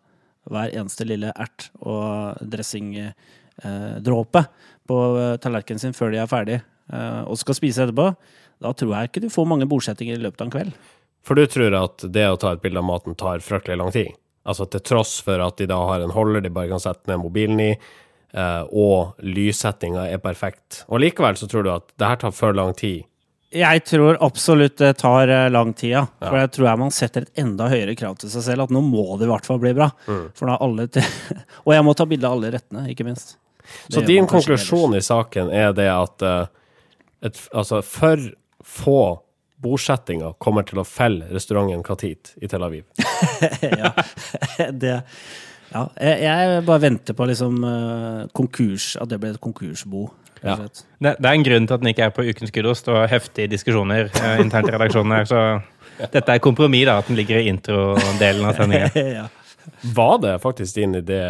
hver 0.51 0.73
eneste 0.73 1.05
lille 1.07 1.33
ert 1.35 1.69
og 1.85 2.39
dressingdråpe 2.55 4.45
på 4.91 5.01
eh, 5.21 5.37
tallerkenen 5.43 5.83
sin 5.83 5.97
før 5.97 6.15
de 6.15 6.23
er 6.23 6.31
ferdig, 6.31 6.61
eh, 6.93 7.23
og 7.27 7.39
skal 7.41 7.59
spise 7.59 7.85
etterpå, 7.85 8.09
da 8.61 8.73
tror 8.77 8.97
jeg 8.97 9.11
ikke 9.11 9.25
du 9.25 9.31
får 9.33 9.49
mange 9.49 9.69
bordsettinger 9.69 10.19
i 10.19 10.25
løpet 10.25 10.41
av 10.43 10.49
en 10.49 10.55
kveld. 10.57 10.73
For 11.27 11.37
du 11.37 11.45
tror 11.51 11.77
at 11.77 12.05
det 12.13 12.27
å 12.31 12.39
ta 12.41 12.55
et 12.55 12.63
bilde 12.63 12.81
av 12.81 12.89
maten 12.89 13.17
tar 13.19 13.45
fryktelig 13.45 13.79
lang 13.81 13.93
tid? 13.95 14.15
Altså 14.49 14.65
til 14.73 14.83
tross 14.85 15.19
for 15.25 15.43
at 15.45 15.59
de 15.61 15.69
da 15.69 15.77
har 15.91 16.01
en 16.01 16.15
holder 16.15 16.45
de 16.45 16.53
bare 16.53 16.71
kan 16.71 16.81
sette 16.81 17.11
ned 17.11 17.21
mobilen 17.21 17.61
i, 17.61 17.71
eh, 17.75 17.79
og 18.31 19.19
lyssettinga 19.27 20.05
er 20.07 20.21
perfekt. 20.23 20.85
Og 20.87 21.03
likevel 21.03 21.39
så 21.39 21.49
tror 21.51 21.65
du 21.67 21.71
at 21.73 21.89
det 21.99 22.11
her 22.13 22.21
tar 22.21 22.35
for 22.37 22.55
lang 22.55 22.77
tid. 22.79 23.05
Jeg 23.51 23.83
tror 23.83 24.15
absolutt 24.23 24.77
det 24.79 24.93
tar 25.01 25.29
eh, 25.29 25.49
lang 25.51 25.73
tid, 25.75 25.91
ja. 25.97 26.05
For 26.23 26.39
jeg 26.39 26.53
tror 26.55 26.69
jeg 26.69 26.81
man 26.85 26.93
setter 26.95 27.27
et 27.27 27.41
enda 27.43 27.67
høyere 27.73 27.97
krav 27.99 28.15
til 28.21 28.31
seg 28.31 28.45
selv. 28.47 28.69
At 28.69 28.75
nå 28.75 28.83
må 28.87 29.03
det 29.19 29.27
i 29.27 29.31
hvert 29.33 29.49
fall 29.49 29.59
bli 29.63 29.73
bra. 29.75 29.89
For 30.07 30.47
da 30.47 30.59
alle 30.63 30.87
Og 31.67 31.73
jeg 31.75 31.87
må 31.87 31.95
ta 31.99 32.07
bilde 32.07 32.31
av 32.31 32.39
alle 32.39 32.53
rettene, 32.55 32.87
ikke 32.93 33.09
minst. 33.09 33.35
Det 33.89 33.99
Så 33.99 34.05
din 34.07 34.29
konklusjon 34.31 34.95
ellers. 34.95 35.05
i 35.05 35.11
saken 35.11 35.51
er 35.55 35.75
det 35.75 35.89
at 35.91 36.23
eh, 36.27 36.47
et, 37.27 37.43
altså 37.51 37.83
for 37.83 38.23
få 38.65 39.01
bordsettinger 39.61 40.39
kommer 40.41 40.65
til 40.65 40.81
å 40.81 40.87
felle 40.87 41.27
restauranten 41.35 41.83
Katit 41.85 42.35
i 42.41 42.49
Tel 42.49 42.65
Aviv? 42.65 42.87
ja. 43.83 43.93
det, 44.83 45.01
ja. 45.71 45.85
Jeg, 46.01 46.23
jeg 46.25 46.63
bare 46.67 46.83
venter 46.83 47.17
på 47.17 47.29
liksom 47.31 47.61
eh, 47.67 48.25
konkurs, 48.37 48.95
at 49.01 49.11
det 49.11 49.21
blir 49.23 49.37
et 49.37 49.43
konkursbo. 49.43 50.09
Ja. 50.43 50.57
Det, 50.57 51.17
det 51.21 51.29
er 51.29 51.37
en 51.37 51.45
grunn 51.45 51.67
til 51.69 51.77
at 51.77 51.83
den 51.83 51.91
ikke 51.93 52.07
er 52.09 52.15
på 52.17 52.25
Ukens 52.25 52.53
kudos. 52.55 52.83
Det 52.87 52.95
var 52.95 53.11
heftige 53.13 53.51
diskusjoner 53.53 54.09
eh, 54.09 54.41
internt 54.41 54.71
i 54.71 54.75
redaksjonen 54.75 55.19
her, 55.19 55.29
så 55.29 55.43
dette 56.15 56.37
er 56.37 56.43
kompromiss, 56.43 56.87
da, 56.89 56.99
at 57.03 57.11
den 57.11 57.19
ligger 57.21 57.43
i 57.43 57.51
introdelen 57.53 58.49
av 58.49 58.57
sendingen. 58.59 59.11
ja. 59.21 59.27
Var 59.95 60.15
det 60.23 60.39
faktisk 60.43 60.81
din 60.81 60.97
idé 60.97 61.21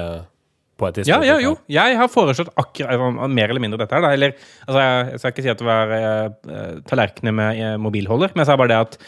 på 0.81 0.89
et 0.89 0.99
tidspunkt? 0.99 1.27
ja, 1.29 1.37
jo. 1.45 1.53
Jeg 1.71 1.99
har 2.01 2.11
foreslått 2.13 2.51
akkurat 2.61 3.31
mer 3.31 3.53
eller 3.53 3.63
mindre 3.63 3.83
dette 3.83 3.97
her. 3.97 4.05
Da. 4.07 4.13
Eller, 4.17 4.35
altså, 4.67 4.81
jeg, 4.81 5.05
jeg 5.11 5.23
skal 5.23 5.35
ikke 5.35 5.45
si 5.45 5.53
at 5.53 5.61
det 5.61 5.69
var 5.69 5.95
eh, 5.97 6.81
tallerkener 6.89 7.37
med 7.37 7.61
eh, 7.61 7.77
mobilholder, 7.83 8.33
men 8.35 8.45
jeg 8.45 8.51
sa 8.51 8.59
bare 8.61 8.73
det 8.73 8.81
at 8.87 8.99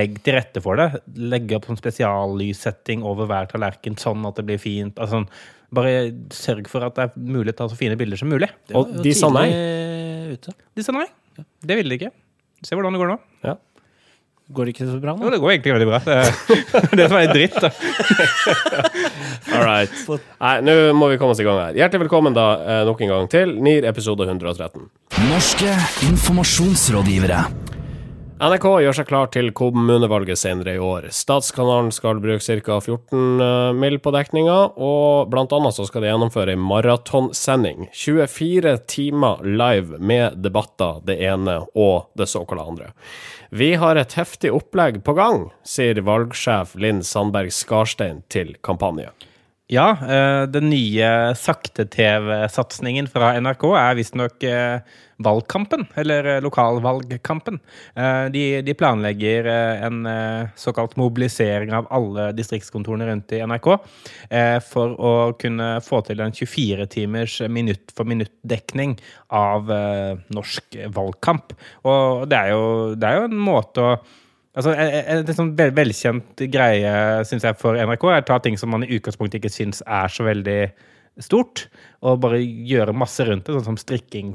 legg 0.00 0.18
til 0.26 0.36
rette 0.36 0.64
for 0.64 0.80
det. 0.80 0.90
Legge 1.32 1.56
opp 1.56 1.70
sånn 1.70 1.80
spesiallyssetting 1.80 3.06
over 3.06 3.30
hver 3.30 3.48
tallerken, 3.52 3.98
sånn 4.00 4.26
at 4.28 4.40
det 4.40 4.46
blir 4.50 4.60
fint. 4.62 4.98
Altså, 4.98 5.20
sånn, 5.20 5.30
bare 5.74 5.94
sørg 6.34 6.68
for 6.70 6.84
at 6.86 6.98
det 6.98 7.08
er 7.08 7.26
mulig 7.38 7.54
å 7.54 7.60
ta 7.62 7.70
så 7.70 7.78
fine 7.78 7.98
bilder 7.98 8.20
som 8.20 8.30
mulig. 8.32 8.50
Og 8.74 8.90
de 9.04 9.14
sa 9.16 9.30
nei? 9.34 9.48
Ute. 10.34 10.54
De 10.76 10.86
sa 10.86 10.94
nei. 10.96 11.06
Det 11.38 11.78
ville 11.78 11.94
de 11.94 12.02
ikke. 12.02 12.14
Se 12.66 12.76
hvordan 12.76 12.94
det 12.96 13.00
går 13.00 13.14
nå. 13.14 13.20
Går 14.50 14.66
det 14.66 14.72
ikke 14.74 14.86
så 14.88 14.96
bra 14.98 15.12
nå? 15.14 15.22
Jo, 15.22 15.30
det 15.30 15.38
går 15.42 15.52
egentlig 15.52 15.74
veldig 15.76 15.86
bra. 15.86 16.00
Det 16.02 16.14
er 16.18 16.96
det 16.98 17.06
som 17.06 17.18
er 17.20 17.26
litt 17.26 17.36
dritt, 17.36 17.58
da. 17.62 17.70
All 19.54 19.62
right. 19.62 20.00
Nei, 20.42 20.54
nå 20.66 20.74
må 20.98 21.12
vi 21.12 21.18
komme 21.22 21.36
oss 21.36 21.42
i 21.42 21.46
gang 21.46 21.60
her. 21.62 21.78
Hjertelig 21.78 22.08
velkommen 22.08 22.34
da 22.34 22.46
eh, 22.58 22.82
nok 22.88 23.04
en 23.06 23.12
gang 23.14 23.30
til 23.30 23.54
NIR 23.62 23.86
episode 23.92 24.26
113. 24.26 24.88
Norske 25.30 25.76
informasjonsrådgivere. 26.10 27.44
NRK 28.40 28.64
gjør 28.80 28.96
seg 28.96 29.08
klar 29.10 29.26
til 29.34 29.50
kommunevalget 29.52 30.40
senere 30.40 30.72
i 30.78 30.80
år. 30.80 31.10
Statskanalen 31.12 31.90
skal 31.92 32.22
bruke 32.24 32.40
ca. 32.40 32.78
14 32.80 33.42
eh, 33.44 33.72
mill. 33.76 33.98
på 34.00 34.14
dekninga, 34.14 34.78
og 34.80 35.28
blant 35.28 35.52
annet 35.52 35.76
så 35.76 35.84
skal 35.84 36.06
de 36.06 36.08
gjennomføre 36.08 36.54
en 36.56 36.62
maratonsending. 36.64 37.90
24 37.92 38.78
timer 38.88 39.44
live 39.44 40.00
med 40.00 40.40
debatter, 40.40 41.02
det 41.04 41.18
ene 41.20 41.58
og 41.76 42.08
det 42.16 42.30
såkalte 42.32 42.64
andre. 42.64 42.92
Vi 43.52 43.74
har 43.82 44.00
et 44.00 44.16
heftig 44.16 44.54
opplegg 44.56 45.02
på 45.04 45.18
gang, 45.20 45.50
sier 45.60 46.00
valgsjef 46.00 46.78
Linn 46.80 47.04
Sandberg 47.04 47.52
Skarstein 47.52 48.24
til 48.32 48.56
kampanje. 48.64 49.12
Ja, 49.70 49.90
eh, 50.02 50.42
den 50.50 50.66
nye 50.66 51.08
sakte-TV-satsingen 51.38 53.06
fra 53.06 53.28
NRK 53.38 53.68
er 53.78 53.92
visstnok 53.94 54.42
eh, 54.42 54.80
valgkampen, 55.22 55.84
eller 56.00 56.26
eh, 56.26 56.38
lokalvalgkampen. 56.42 57.60
De, 58.34 58.42
de 58.66 58.74
planlegger 58.74 59.46
en 59.86 60.08
såkalt 60.58 60.96
mobilisering 60.98 61.70
av 61.76 61.86
alle 61.94 62.30
distriktskontorene 62.34 63.06
rundt 63.06 63.34
i 63.36 63.42
NRK 63.46 63.68
for 64.66 64.96
å 64.96 65.12
kunne 65.38 65.68
få 65.86 66.00
til 66.08 66.22
en 66.24 66.34
24 66.34 66.88
timers 66.90 67.36
minutt 67.52 67.94
for 67.94 68.08
minutt-dekning 68.10 68.96
av 69.28 69.70
norsk 70.34 70.80
valgkamp. 70.96 71.54
Og 71.84 72.26
det 72.30 72.40
er 72.40 72.56
jo, 72.56 72.66
det 72.96 73.06
er 73.06 73.20
jo 73.20 73.30
en 73.30 73.44
måte 73.50 73.86
å 73.86 73.94
Altså, 74.58 74.72
en 74.74 75.28
sånn 75.30 75.52
vel, 75.58 75.70
velkjent 75.76 76.42
greie 76.50 76.92
synes 77.28 77.44
jeg, 77.46 77.58
for 77.60 77.78
NRK 77.78 78.06
er 78.10 78.24
å 78.24 78.28
ta 78.32 78.38
ting 78.42 78.56
som 78.58 78.72
man 78.74 78.82
i 78.82 78.96
utgangspunktet 78.96 79.38
ikke 79.38 79.52
syns 79.54 79.84
er 79.86 80.10
så 80.10 80.26
veldig 80.26 80.60
stort, 81.20 81.66
og 82.00 82.20
bare 82.22 82.38
gjøre 82.40 82.94
masse 82.96 83.24
rundt 83.26 83.44
det, 83.44 83.54
sånn 83.56 83.66
som 83.66 83.78
strikking, 83.80 84.32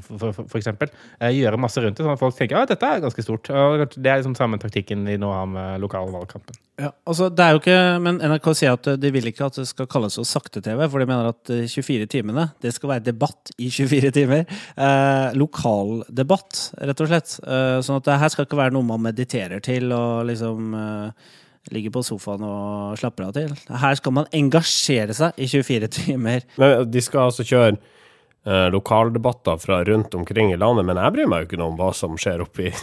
eksempel. 0.54 0.92
Eh, 1.18 1.34
gjøre 1.34 1.58
masse 1.60 1.82
rundt 1.82 1.98
det, 1.98 2.04
sånn 2.04 2.14
at 2.14 2.20
folk 2.20 2.36
tenker 2.38 2.60
at 2.60 2.70
dette 2.70 2.90
er 2.90 3.02
ganske 3.02 3.24
stort. 3.24 3.50
Og 3.50 3.82
det 3.96 4.10
er 4.10 4.20
liksom 4.20 4.36
samme 4.38 4.60
taktikken 4.62 5.06
de 5.08 5.16
nå 5.20 5.30
har 5.32 5.48
med 5.50 5.82
lokalvalgkampen. 5.82 6.58
Ja, 6.78 6.90
altså, 7.08 7.30
det 7.32 7.42
er 7.42 7.54
jo 7.54 7.62
ikke, 7.62 7.78
men 8.04 8.20
NRK 8.20 8.50
sier 8.58 8.76
at 8.76 8.90
de 9.00 9.10
vil 9.14 9.30
ikke 9.30 9.48
at 9.48 9.56
det 9.58 9.64
skal 9.70 9.88
kalles 9.90 10.18
for 10.20 10.28
sakte-TV, 10.28 10.84
for 10.92 11.02
de 11.02 11.08
mener 11.08 11.30
at 11.32 11.54
eh, 11.54 11.64
24 11.72 12.10
timene, 12.12 12.50
det 12.62 12.74
skal 12.76 12.92
være 12.92 13.06
debatt 13.08 13.54
i 13.56 13.70
24 13.72 14.12
timer. 14.14 14.44
Eh, 14.76 15.30
lokaldebatt, 15.40 16.60
rett 16.84 17.02
og 17.02 17.10
slett. 17.10 17.38
Eh, 17.42 17.80
sånn 17.86 17.98
at 17.98 18.06
det 18.10 18.20
her 18.22 18.34
skal 18.34 18.46
ikke 18.46 18.60
være 18.60 18.76
noe 18.76 18.86
man 18.86 19.02
mediterer 19.08 19.64
til 19.64 19.90
og 19.96 20.28
liksom 20.30 20.76
eh, 20.76 21.34
ligger 21.74 21.94
på 21.96 22.04
sofaen 22.06 22.44
og 22.46 22.96
slapper 23.00 23.28
av 23.28 23.36
til. 23.36 23.54
Her 23.68 23.98
skal 23.98 24.14
man 24.18 24.28
engasjere 24.36 25.16
seg 25.16 25.38
i 25.40 25.48
24 25.50 25.90
timer. 25.98 26.46
Men 26.60 26.90
de 26.90 27.02
skal 27.04 27.28
altså 27.30 27.46
kjøre 27.46 27.74
eh, 27.76 28.68
lokaldebatter 28.74 29.58
fra 29.62 29.80
rundt 29.88 30.14
omkring 30.18 30.52
i 30.52 30.60
landet, 30.60 30.86
men 30.88 31.00
jeg 31.02 31.16
bryr 31.16 31.32
meg 31.32 31.42
jo 31.42 31.50
ikke 31.50 31.60
noe 31.62 31.74
om 31.74 31.80
hva 31.80 31.90
som 31.96 32.18
skjer 32.20 32.44
oppe 32.46 32.70
i 32.70 32.74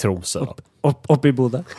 Tromsø. 0.00 0.40
Opp, 0.44 0.60
Opp, 0.84 1.06
opp 1.08 1.24
i 1.24 1.30
Bodø. 1.32 1.62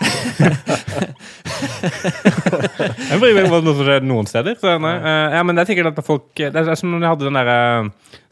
Jeg 3.05 3.19
bryr 3.22 3.36
meg 3.38 3.45
om 3.53 3.65
noe 3.67 3.75
som 3.75 3.84
skjer 3.86 4.01
noen 4.05 4.25
steder. 4.29 4.55
Så, 4.57 4.72
nei. 4.81 4.93
Eh, 4.98 5.36
ja, 5.38 5.43
men 5.45 5.53
det 5.57 5.62
er 5.62 5.69
sikkert 5.69 5.91
at 5.91 6.07
folk 6.07 6.25
Det 6.41 6.50
er 6.50 6.79
som 6.79 6.89
når 6.89 7.03
de 7.03 7.10
hadde 7.12 7.27
den 7.27 7.38
derre 7.38 7.60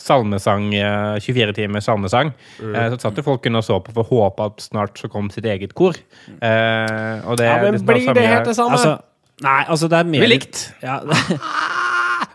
salmesang, 0.02 0.72
eh, 0.76 1.20
24 1.24 1.54
timer 1.60 1.84
salmesang. 1.86 2.34
Eh, 2.58 2.88
så 2.90 2.98
satt 3.06 3.22
jo 3.22 3.26
folk 3.28 3.46
under 3.50 3.62
og 3.62 3.68
så 3.68 3.78
på 3.86 3.94
for 3.94 4.02
å 4.02 4.10
håpe 4.26 4.50
at 4.50 4.66
snart 4.66 4.98
så 5.00 5.12
kom 5.14 5.30
sitt 5.34 5.46
eget 5.46 5.76
kor. 5.78 5.94
Eh, 5.94 7.18
og 7.22 7.38
det, 7.38 7.46
Ja, 7.52 7.60
men 7.62 7.78
det 7.78 7.84
er 7.84 7.88
blir 7.94 8.14
det 8.18 8.28
helt 8.34 8.50
det 8.50 8.58
samme? 8.58 8.80
Altså, 8.80 8.98
nei, 9.46 9.62
altså 9.68 9.92
det 9.94 9.98
er 10.02 10.10
mer 10.16 10.26
Vi 10.26 10.32
likt. 10.34 10.66
Ja, 10.82 10.98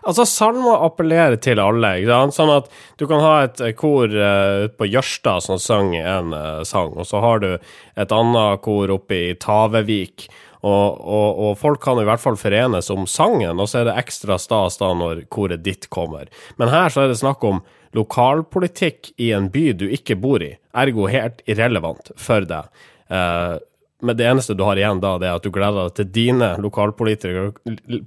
Altså, 0.09 0.25
salmer 0.25 0.81
appellerer 0.87 1.37
til 1.37 1.61
alle, 1.61 1.93
ikke 1.99 2.09
sant? 2.09 2.35
Sånn 2.39 2.51
at 2.55 2.69
du 2.97 3.05
kan 3.09 3.21
ha 3.21 3.33
et 3.45 3.59
eh, 3.61 3.75
kor 3.77 4.09
uh, 4.09 4.65
på 4.73 4.89
Jørstad 4.89 5.45
som 5.45 5.61
synger 5.61 6.07
en 6.15 6.33
uh, 6.33 6.61
sang, 6.65 6.95
og 6.97 7.05
så 7.05 7.21
har 7.21 7.43
du 7.43 7.49
et 7.53 8.15
annet 8.15 8.63
kor 8.65 8.89
oppe 8.95 9.19
i 9.29 9.33
Tavevik, 9.37 10.25
og, 10.59 10.97
og, 10.99 11.27
og 11.39 11.51
folk 11.59 11.79
kan 11.83 12.01
i 12.01 12.07
hvert 12.07 12.19
fall 12.19 12.39
forenes 12.39 12.89
om 12.91 13.05
sangen, 13.07 13.61
og 13.61 13.69
så 13.69 13.83
er 13.83 13.91
det 13.91 13.99
ekstra 14.01 14.39
stas 14.41 14.79
da 14.81 14.89
når 14.97 15.23
koret 15.31 15.63
ditt 15.63 15.87
kommer. 15.93 16.27
Men 16.59 16.73
her 16.73 16.91
så 16.91 17.05
er 17.05 17.13
det 17.13 17.21
snakk 17.21 17.45
om 17.47 17.61
lokalpolitikk 17.95 19.13
i 19.23 19.31
en 19.37 19.47
by 19.53 19.69
du 19.77 19.87
ikke 19.93 20.17
bor 20.19 20.43
i, 20.43 20.51
ergo 20.77 21.07
helt 21.09 21.39
irrelevant 21.49 22.11
for 22.19 22.45
deg. 22.49 22.67
Eh, 23.09 23.55
men 24.01 24.15
det 24.15 24.27
eneste 24.29 24.55
du 24.55 24.63
har 24.63 24.79
igjen 24.79 25.01
da, 25.03 25.17
det 25.19 25.27
er 25.27 25.39
at 25.39 25.43
du 25.43 25.51
gleder 25.51 25.89
deg 25.89 25.95
til 25.99 26.07
dine 26.15 26.53
lokalpolitikere 26.63 27.49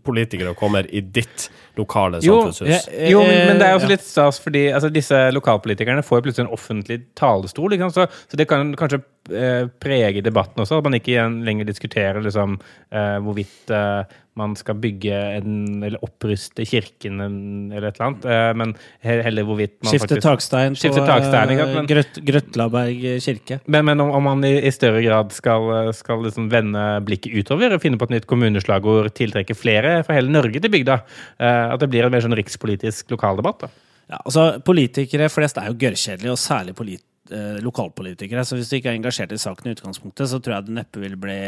politikere 0.06 0.54
kommer 0.56 0.86
i 0.88 1.02
ditt 1.04 1.50
lokale 1.76 2.20
Jo, 2.24 2.38
samfunnshus. 2.48 2.88
jo, 3.10 3.20
men, 3.26 3.46
men 3.50 3.60
det 3.60 3.68
er 3.68 3.76
også 3.76 3.90
litt 3.90 4.04
stas, 4.06 4.40
fordi 4.40 4.66
altså, 4.72 4.88
disse 4.92 5.18
lokalpolitikerne 5.36 6.04
får 6.06 6.20
jo 6.20 6.26
plutselig 6.28 6.46
en 6.46 6.54
offentlig 6.56 6.98
talestol. 7.18 7.76
Så, 7.92 8.06
så 8.08 8.40
det 8.40 8.48
kan 8.48 8.72
kanskje 8.76 9.02
prege 9.80 10.22
debatten 10.24 10.62
også, 10.64 10.78
at 10.80 10.84
man 10.88 10.94
ikke 10.98 11.22
lenger 11.46 11.68
diskuterer 11.68 12.22
liksom, 12.24 12.58
eh, 12.90 13.18
hvorvidt 13.22 13.70
eh, 13.70 14.04
man 14.40 14.54
skal 14.56 14.78
bygge 14.80 15.12
en, 15.36 15.82
eller 15.84 16.00
oppruste 16.02 16.64
kirken 16.64 17.20
eller 17.20 17.84
et 17.90 17.98
eller 17.98 18.06
annet, 18.06 18.24
eh, 18.24 18.52
men 18.56 18.72
heller 19.04 19.44
hvorvidt 19.44 19.74
man 19.82 19.92
Skifte 19.92 20.08
faktisk 20.16 20.24
takstein 20.24 20.74
Skifte 20.80 21.04
takstein, 21.06 21.52
på 21.52 21.58
men- 21.60 21.76
eh, 21.84 21.88
Grøt, 21.92 22.18
Grøtlaberg 22.24 23.04
kirke. 23.20 23.60
men, 23.66 23.84
men 23.84 24.00
om, 24.00 24.10
om 24.10 24.22
man 24.30 24.44
i, 24.48 24.54
i 24.66 24.72
større 24.72 25.02
grad 25.04 25.32
skal, 25.36 25.92
skal 25.94 26.24
liksom 26.24 26.48
vende 26.52 26.82
blikket 27.04 27.36
utover 27.44 27.76
og 27.76 27.80
finne 27.84 28.00
på 28.00 28.08
et 28.08 28.16
nytt 28.16 28.26
kommuneslagord, 28.26 29.12
tiltrekke 29.14 29.54
flere 29.54 30.00
fra 30.06 30.14
hele 30.16 30.32
Norge 30.32 30.60
til 30.64 30.72
bygda, 30.72 31.02
eh, 31.38 31.72
at 31.76 31.80
det 31.84 31.90
blir 31.92 32.08
en 32.08 32.12
mer 32.16 32.24
sånn 32.24 32.36
rikspolitisk 32.40 33.12
lokaldebatt. 33.12 33.66
da. 33.68 33.72
Ja, 34.12 34.18
altså, 34.24 34.48
politikere 34.64 35.28
flest 35.32 35.56
er 35.60 35.68
jo 35.70 35.76
gørrkjedelige, 35.78 36.32
og 36.34 36.40
særlig 36.40 36.74
polit 36.76 37.00
eh, 37.04 37.11
lokalpolitikere. 37.30 38.42
Så 38.44 38.58
hvis 38.58 38.68
du 38.68 38.76
ikke 38.78 38.90
er 38.90 38.98
engasjert 38.98 39.32
i 39.32 39.40
saken 39.40 39.70
i 39.70 39.76
utgangspunktet, 39.76 40.26
så 40.28 40.40
tror 40.42 40.56
jeg 40.56 40.66
du 40.66 40.72
neppe 40.76 41.02
vil 41.04 41.14
bli 41.20 41.38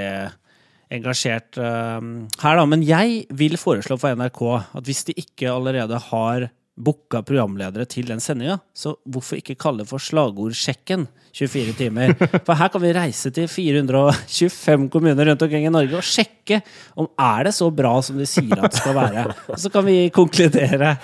engasjert 0.92 1.58
eh, 1.60 2.10
her, 2.42 2.58
da. 2.58 2.66
Men 2.68 2.84
jeg 2.86 3.24
vil 3.34 3.56
foreslå 3.60 3.98
for 4.00 4.16
NRK 4.18 4.42
at 4.60 4.84
hvis 4.86 5.06
de 5.08 5.16
ikke 5.24 5.52
allerede 5.52 6.00
har 6.10 6.50
booka 6.74 7.20
programledere 7.22 7.86
til 7.86 8.08
den 8.10 8.18
sendinga, 8.22 8.56
så 8.74 8.96
hvorfor 9.06 9.38
ikke 9.38 9.54
kalle 9.62 9.84
det 9.84 9.90
for 9.92 10.02
Slagordsjekken 10.02 11.06
24 11.30 11.76
timer? 11.78 12.14
For 12.46 12.58
her 12.58 12.72
kan 12.74 12.82
vi 12.82 12.90
reise 12.96 13.30
til 13.34 13.46
425 13.50 14.88
kommuner 14.90 15.30
rundt 15.30 15.44
omkring 15.46 15.68
i 15.68 15.72
Norge 15.74 16.00
og 16.00 16.08
sjekke 16.08 16.58
om 16.98 17.06
er 17.14 17.46
det 17.46 17.54
så 17.54 17.70
bra 17.70 17.94
som 18.02 18.18
de 18.18 18.26
sier 18.26 18.58
at 18.58 18.74
det 18.74 18.82
skal 18.82 18.98
være. 18.98 19.28
Og 19.54 19.62
så 19.62 19.70
kan 19.70 19.86
vi 19.86 19.98
konkludere. 20.14 20.96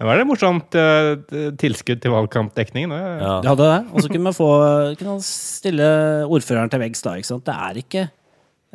Det 0.00 0.06
var 0.08 0.16
det 0.16 0.24
morsomt 0.24 0.76
eh, 0.80 1.50
tilskudd 1.60 2.00
til 2.00 2.14
valgkampdekningen. 2.14 2.94
Ja. 2.96 3.08
Ja. 3.44 3.52
det 3.52 3.52
er. 3.52 3.58
det. 3.60 3.80
Og 3.92 4.00
så 4.00 4.08
kunne 4.08 4.26
man 4.30 4.36
få 4.36 4.46
kunne 4.96 5.16
man 5.18 5.24
stille 5.26 5.88
ordføreren 6.24 6.72
til 6.72 6.80
veggs 6.80 7.04
da. 7.04 7.18
ikke 7.20 7.28
sant? 7.28 7.44
Det 7.44 7.56
er 7.68 7.80
ikke 7.82 8.04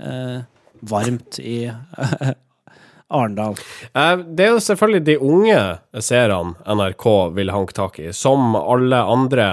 eh, 0.05 0.43
varmt 0.85 1.39
i 1.41 1.55
Arendal. 3.17 3.57
Eh, 3.93 4.17
Det 4.37 4.45
er 4.45 4.53
jo 4.53 4.61
selvfølgelig 4.67 5.05
de 5.07 5.15
unge 5.21 5.57
seerne 6.01 6.53
NRK 6.77 7.07
vil 7.39 7.53
hanke 7.53 7.73
tak 7.77 7.97
i, 8.05 8.11
som 8.13 8.53
alle 8.59 9.01
andre 9.01 9.47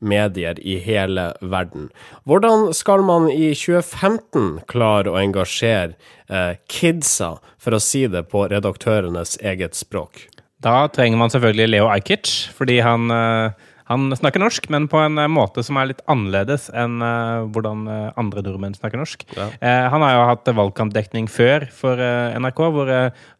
medier 0.00 0.56
i 0.62 0.78
hele 0.78 1.32
verden. 1.42 1.88
Hvordan 2.24 2.68
skal 2.76 3.02
man 3.04 3.28
i 3.32 3.50
2015 3.52 4.60
klare 4.70 5.10
å 5.12 5.18
engasjere 5.20 5.92
eh, 6.30 6.56
kidsa, 6.70 7.34
for 7.58 7.74
å 7.76 7.82
si 7.82 8.06
det 8.08 8.28
på 8.32 8.46
redaktørenes 8.48 9.36
eget 9.42 9.74
språk? 9.74 10.28
Da 10.64 10.88
trenger 10.90 11.20
man 11.20 11.30
selvfølgelig 11.30 11.70
Leo 11.70 11.88
Ajkic, 11.92 12.30
fordi 12.56 12.80
han, 12.82 13.06
eh, 13.14 13.52
han 13.88 14.10
snakker 14.18 14.42
norsk, 14.42 14.66
men 14.74 14.88
på 14.90 14.98
en 14.98 15.20
eh, 15.22 15.30
måte 15.30 15.62
som 15.62 15.78
er 15.78 15.92
litt 15.92 16.02
annerledes 16.10 16.66
enn 16.74 16.98
eh, 16.98 17.46
hvordan 17.54 17.84
andre 18.18 18.42
nordmenn 18.42 18.74
snakker 18.74 18.98
norsk. 18.98 19.22
Ja. 19.38 19.46
Han 19.94 20.02
har 20.02 20.16
jo 20.16 20.26
hatt 20.32 20.50
valgkampdekning 20.58 21.30
før 21.30 21.68
for 21.70 22.02
NRK, 22.02 22.64
hvor 22.74 22.90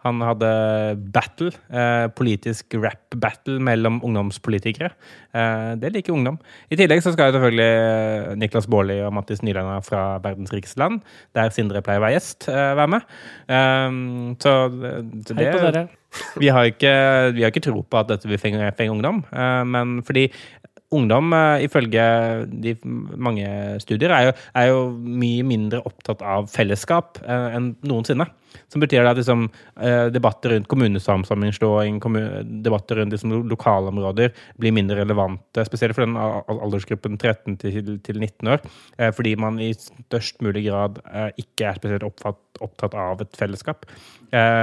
han 0.06 0.22
hadde 0.22 0.52
battle, 1.10 1.50
politisk 2.14 2.78
rap-battle 2.78 3.58
mellom 3.66 3.98
ungdomspolitikere. 4.06 4.94
Det 5.82 5.92
liker 5.92 6.14
ungdom. 6.14 6.38
I 6.70 6.78
tillegg 6.78 7.02
så 7.02 7.12
skal 7.12 7.32
jo 7.32 7.40
selvfølgelig 7.40 8.38
Niklas 8.38 8.70
Baarli 8.70 9.02
og 9.02 9.12
Mattis 9.18 9.42
Nylander 9.42 9.82
fra 9.84 10.06
Verdens 10.22 10.54
rikeste 10.54 10.80
land, 10.80 11.02
der 11.36 11.50
Sindre 11.54 11.82
pleier 11.82 12.00
å 12.00 12.06
være 12.06 12.16
gjest, 12.20 12.48
være 12.48 12.90
med. 12.94 13.14
Så, 14.38 14.58
det, 14.70 15.34
Hei 15.34 15.50
på 15.50 15.64
dere. 15.66 15.88
Vi 16.40 16.50
har 16.52 16.70
ikke, 16.70 16.92
vi 17.36 17.44
har 17.44 17.52
ikke 17.52 17.64
tro 17.68 17.82
på 17.82 18.00
at 18.00 18.10
dette 18.12 18.30
vil 18.30 18.40
fenge, 18.40 18.72
fenge 18.78 18.94
ungdom, 18.94 19.22
eh, 19.32 19.62
men 19.68 19.98
fordi 20.06 20.28
ungdom, 20.94 21.32
eh, 21.32 21.64
ifølge 21.66 22.02
de 22.48 22.74
mange 22.84 23.46
studier, 23.82 24.12
er 24.14 24.28
jo, 24.28 24.34
er 24.56 24.68
jo 24.70 24.82
mye 24.96 25.44
mindre 25.44 25.82
opptatt 25.84 26.22
av 26.24 26.48
fellesskap 26.52 27.20
eh, 27.26 27.56
enn 27.58 27.74
noensinne. 27.88 28.28
Som 28.72 28.80
betyr 28.80 29.04
at 29.04 29.18
liksom, 29.20 29.50
eh, 29.84 30.08
debatter 30.12 30.54
rundt 30.54 30.68
kommunesammenslåing, 30.72 31.98
kommu- 32.00 32.62
debatter 32.64 33.02
rundt 33.02 33.12
liksom, 33.12 33.34
lokalområder 33.50 34.32
blir 34.58 34.72
mindre 34.72 35.02
relevante, 35.02 35.66
spesielt 35.68 35.96
for 35.96 36.06
den 36.06 36.16
aldersgruppen 36.16 37.18
13 37.20 37.58
til, 37.60 37.98
til 38.00 38.20
19 38.20 38.48
år, 38.54 38.64
fordi 39.12 39.34
man 39.36 39.60
i 39.60 39.74
størst 39.76 40.40
mulig 40.44 40.64
grad 40.66 40.98
ikke 41.38 41.68
er 41.68 41.78
spesielt 41.78 42.06
oppfatt, 42.06 42.40
opptatt 42.64 42.96
av 42.98 43.20
et 43.22 43.36
fellesskap. 43.38 43.84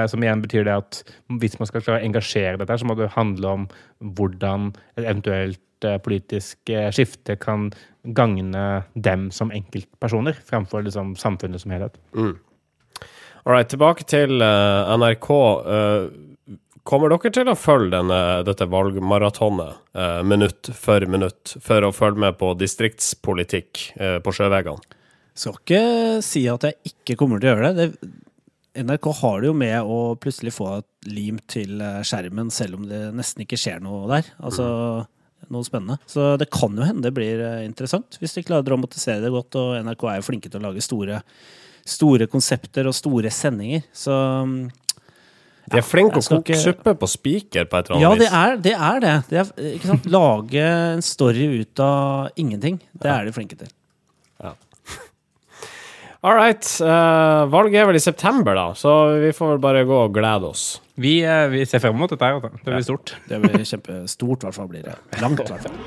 Som 0.09 0.25
igjen 0.25 0.41
betyr 0.43 0.65
det 0.67 0.75
at 0.75 1.01
hvis 1.41 1.57
man 1.61 1.69
skal 1.69 2.01
engasjere 2.01 2.59
dette, 2.61 2.79
så 2.81 2.87
må 2.87 2.97
det 2.97 3.13
handle 3.15 3.53
om 3.53 3.67
hvordan 4.17 4.73
eventuelt 4.97 5.61
politisk 6.03 6.71
skifte 6.95 7.35
kan 7.41 7.69
gagne 8.05 8.83
dem 8.93 9.29
som 9.31 9.51
enkeltpersoner, 9.51 10.37
framfor 10.45 10.85
liksom, 10.85 11.15
samfunnet 11.19 11.61
som 11.61 11.73
helhet. 11.73 11.97
All 13.45 13.53
right, 13.53 13.69
tilbake 13.69 14.07
til 14.09 14.41
uh, 14.41 14.89
NRK. 14.97 15.27
Uh, 15.29 16.55
kommer 16.85 17.11
dere 17.13 17.29
til 17.33 17.49
å 17.51 17.53
følge 17.53 17.91
denne, 17.93 18.19
dette 18.45 18.65
valgmaratonet 18.69 19.81
uh, 19.93 20.21
minutt 20.25 20.71
for 20.73 21.05
minutt 21.05 21.53
for 21.61 21.85
å 21.85 21.93
følge 21.93 22.23
med 22.25 22.39
på 22.41 22.55
distriktspolitikk 22.57 23.83
på 24.25 24.33
sjøveiene? 24.33 24.97
Skal 25.35 25.59
ikke 25.59 25.83
si 26.25 26.45
at 26.49 26.65
jeg 26.65 26.93
ikke 26.93 27.17
kommer 27.19 27.41
til 27.41 27.51
å 27.51 27.53
gjøre 27.53 27.71
det. 27.75 27.89
det. 27.93 28.13
NRK 28.81 29.09
har 29.21 29.41
det 29.43 29.49
jo 29.51 29.55
med 29.61 29.93
å 29.93 29.99
plutselig 30.19 30.55
få 30.55 30.69
et 30.79 31.09
lim 31.11 31.37
til 31.51 31.79
skjermen, 32.07 32.49
selv 32.51 32.79
om 32.79 32.89
det 32.89 33.01
nesten 33.15 33.45
ikke 33.45 33.59
skjer 33.59 33.83
noe 33.83 34.07
der. 34.09 34.31
Altså 34.41 34.65
noe 35.53 35.65
spennende. 35.67 35.97
Så 36.09 36.33
det 36.41 36.49
kan 36.53 36.75
jo 36.77 36.85
hende 36.85 37.05
det 37.05 37.13
blir 37.15 37.41
eh, 37.43 37.65
interessant, 37.67 38.17
hvis 38.21 38.35
de 38.37 38.45
klarer 38.45 38.65
å 38.65 38.69
dramatisere 38.71 39.23
det 39.23 39.33
godt. 39.33 39.57
Og 39.61 39.75
NRK 39.85 40.07
er 40.11 40.17
jo 40.19 40.25
flinke 40.29 40.51
til 40.51 40.61
å 40.61 40.65
lage 40.69 40.83
store, 40.85 41.21
store 41.85 42.29
konsepter 42.31 42.89
og 42.89 42.97
store 42.97 43.31
sendinger. 43.33 43.85
Så 43.95 44.15
mm, 44.49 44.57
De 45.71 45.81
er 45.81 45.85
flinke 45.85 46.21
til 46.21 46.37
å 46.37 46.41
koke 46.41 46.59
suppe 46.61 46.95
på 46.99 47.11
spiker 47.11 47.69
på 47.69 47.81
et 47.81 47.89
eller 47.89 48.05
ja, 48.05 48.11
annet 48.13 48.25
det 48.25 48.29
er 48.41 48.61
det. 48.67 48.75
Er 48.89 49.01
det. 49.05 49.15
det 49.31 49.41
er, 49.43 49.73
ikke 49.77 49.93
sant? 49.93 50.11
Lage 50.17 50.67
en 50.67 51.05
story 51.05 51.49
ut 51.61 51.85
av 51.85 52.41
ingenting. 52.41 52.81
Det 52.93 53.11
er 53.11 53.27
de 53.27 53.35
flinke 53.35 53.59
til. 53.59 53.73
All 56.25 56.33
right. 56.33 56.65
Uh, 56.81 57.45
valget 57.53 57.83
er 57.83 57.85
vel 57.85 57.99
i 57.99 58.01
september, 58.01 58.57
da, 58.57 58.71
så 58.73 58.95
vi 59.21 59.29
får 59.35 59.51
vel 59.53 59.61
bare 59.61 59.85
gå 59.85 59.99
og 60.07 60.15
glede 60.15 60.49
oss. 60.49 60.65
Vi, 60.97 61.19
uh, 61.21 61.45
vi 61.51 61.61
ser 61.69 61.83
frem 61.83 61.97
mot 62.01 62.09
dette 62.09 62.25
her. 62.25 62.39
altså. 62.39 62.49
Det 62.65 62.73
blir 62.73 62.87
stort. 62.87 63.15
Det 63.29 63.41
blir 63.43 63.61
kjempestort, 63.61 64.41
i 64.41 64.49
hvert 64.49 64.57
fall. 64.57 64.71
blir 64.73 64.89
det. 64.89 64.97
Langt, 65.21 65.45
i 65.45 65.53
hvert 65.53 65.69
fall. 65.69 65.79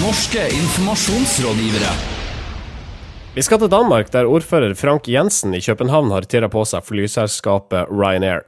Norske 0.00 0.48
informasjonsrådgivere. 0.62 2.21
Vi 3.32 3.40
skal 3.40 3.62
til 3.62 3.70
Danmark, 3.72 4.10
der 4.12 4.28
ordfører 4.28 4.74
Frank 4.76 5.06
Jensen 5.08 5.54
i 5.56 5.60
København 5.64 6.10
har 6.12 6.26
tirra 6.28 6.50
på 6.52 6.66
seg 6.68 6.84
flyselskapet 6.84 7.88
Ryanair. 7.88 8.42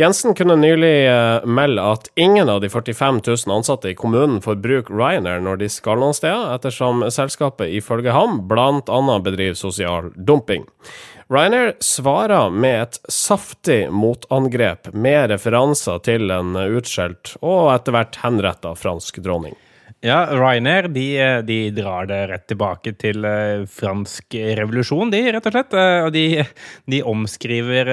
Jensen 0.00 0.32
kunne 0.32 0.54
nylig 0.56 1.04
eh, 1.04 1.44
melde 1.44 1.84
at 1.84 2.08
ingen 2.16 2.48
av 2.48 2.62
de 2.64 2.70
45 2.72 3.18
000 3.26 3.52
ansatte 3.52 3.90
i 3.90 3.98
kommunen 3.98 4.38
får 4.40 4.56
bruke 4.64 4.88
Ryanair 4.96 5.42
når 5.44 5.60
de 5.60 5.68
skal 5.68 6.00
noen 6.00 6.16
steder, 6.16 6.46
ettersom 6.54 7.04
selskapet 7.12 7.74
ifølge 7.76 8.14
ham 8.16 8.38
bl.a. 8.48 9.18
bedriver 9.20 9.58
sosial 9.60 10.08
dumping. 10.16 10.64
Ryanair 11.28 11.74
svarer 11.84 12.48
med 12.48 12.86
et 12.86 12.98
saftig 13.12 13.82
motangrep 13.92 14.94
med 14.96 15.28
referanser 15.34 16.00
til 16.08 16.32
en 16.32 16.56
utskjelt 16.56 17.34
og 17.44 17.74
etter 17.74 17.98
hvert 17.98 18.16
henretta 18.24 18.72
fransk 18.80 19.20
dronning. 19.20 19.60
Ja, 20.02 20.26
Ryanair 20.26 20.88
de, 20.90 21.20
eh, 21.20 21.38
de 21.46 21.70
drar 21.70 22.08
det 22.10 22.16
rett 22.26 22.46
tilbake 22.50 22.90
til 22.98 23.22
eh, 23.22 23.62
fransk 23.70 24.34
revolusjon, 24.58 25.12
de, 25.14 25.20
rett 25.30 25.44
og 25.46 25.54
slett. 25.54 25.76
Eh, 25.78 25.98
og 26.02 26.10
de, 26.10 26.24
de 26.90 26.98
omskriver 27.06 27.90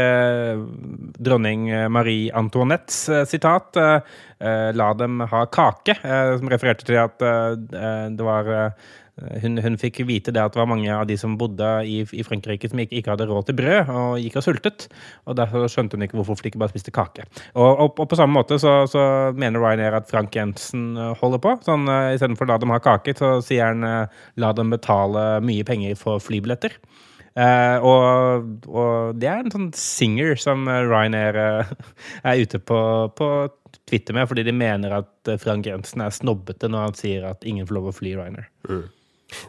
dronning 1.22 1.68
Marie 1.94 2.34
Antoinettes 2.34 3.30
sitat 3.30 3.78
'la 3.78 4.90
dem 4.98 5.20
ha 5.20 5.44
kake', 5.46 6.00
som 6.40 6.50
refererte 6.50 6.88
til 6.88 6.98
at 6.98 7.20
det 7.20 8.26
var 8.26 8.74
hun, 9.44 9.60
hun 9.64 9.78
fikk 9.80 10.02
vite 10.08 10.34
det 10.36 10.42
at 10.42 10.56
det 10.56 10.62
var 10.62 10.70
mange 10.70 10.90
av 10.94 11.06
de 11.10 11.18
som 11.20 11.38
bodde 11.40 11.68
i, 11.88 12.02
i 12.16 12.26
Frankrike 12.26 12.70
som 12.72 12.82
ikke, 12.82 13.00
ikke 13.00 13.14
hadde 13.14 13.28
råd 13.30 13.50
til 13.50 13.58
brød, 13.60 13.92
og 13.92 14.20
gikk 14.24 14.40
og 14.40 14.46
sultet. 14.46 14.88
Og 15.30 15.38
Derfor 15.40 15.68
skjønte 15.72 15.98
hun 15.98 16.08
ikke 16.08 16.20
hvorfor 16.20 16.40
de 16.40 16.52
ikke 16.52 16.62
bare 16.62 16.74
spiste 16.74 16.94
kake. 16.96 17.28
Og, 17.54 17.70
og, 17.70 18.00
og 18.00 18.08
på 18.12 18.20
samme 18.20 18.36
måte 18.36 18.60
så, 18.62 18.82
så 18.90 19.04
mener 19.38 19.62
Ryanair 19.64 20.00
at 20.00 20.10
Frank 20.12 20.36
Jensen 20.36 20.92
eh, 20.98 21.14
holder 21.20 21.44
på. 21.44 21.56
sånn 21.66 21.90
uh, 21.90 22.14
Istedenfor 22.16 22.48
å 22.48 22.54
la 22.54 22.60
dem 22.62 22.74
ha 22.74 22.82
kake, 22.84 23.16
så 23.18 23.38
sier 23.46 23.72
han 23.72 23.86
uh, 23.86 24.24
la 24.40 24.54
dem 24.58 24.74
betale 24.74 25.30
mye 25.46 25.68
penger 25.68 25.96
for 26.00 26.24
flybilletter. 26.24 26.80
Uh, 27.40 27.78
og, 27.86 28.48
og 28.68 29.20
det 29.22 29.30
er 29.30 29.44
en 29.44 29.54
sånn 29.54 29.70
singer 29.78 30.34
som 30.42 30.66
eh, 30.68 30.82
Ryanair 30.84 31.38
uh, 31.40 31.74
er 32.28 32.42
ute 32.42 32.60
på, 32.60 32.80
på 33.16 33.30
Twitter 33.90 34.18
med, 34.18 34.28
fordi 34.30 34.44
de 34.48 34.56
mener 34.56 34.94
at 35.00 35.30
eh, 35.30 35.40
Frank 35.42 35.68
Jensen 35.70 36.04
er 36.06 36.14
snobbete 36.14 36.70
når 36.70 36.88
han 36.88 36.98
sier 36.98 37.28
at 37.30 37.46
ingen 37.48 37.68
får 37.70 37.78
lov 37.78 37.92
å 37.92 37.96
fly 37.96 38.16
Ryanair. 38.18 38.50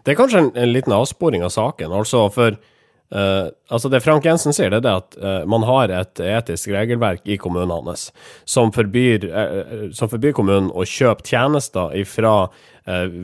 Det 0.05 0.13
er 0.13 0.19
kanskje 0.19 0.45
en, 0.45 0.53
en 0.57 0.73
liten 0.75 0.95
avsporing 0.97 1.45
av 1.47 1.55
saken. 1.55 1.93
Altså 1.97 2.27
for 2.35 2.57
uh, 2.57 3.47
altså 3.73 3.91
Det 3.93 4.03
Frank 4.05 4.27
Jensen 4.27 4.55
sier, 4.57 4.73
det 4.73 4.81
er 4.81 4.87
det 4.87 4.97
at 5.03 5.21
uh, 5.23 5.43
man 5.51 5.65
har 5.69 5.93
et 5.95 6.23
etisk 6.25 6.73
regelverk 6.75 7.27
i 7.29 7.39
kommunen 7.41 7.73
hans 7.75 8.11
som 8.49 8.73
forbyr, 8.75 9.29
uh, 9.31 9.87
som 9.97 10.11
forbyr 10.13 10.37
kommunen 10.37 10.71
å 10.73 10.87
kjøpe 10.89 11.27
tjenester 11.27 11.97
fra 12.09 12.35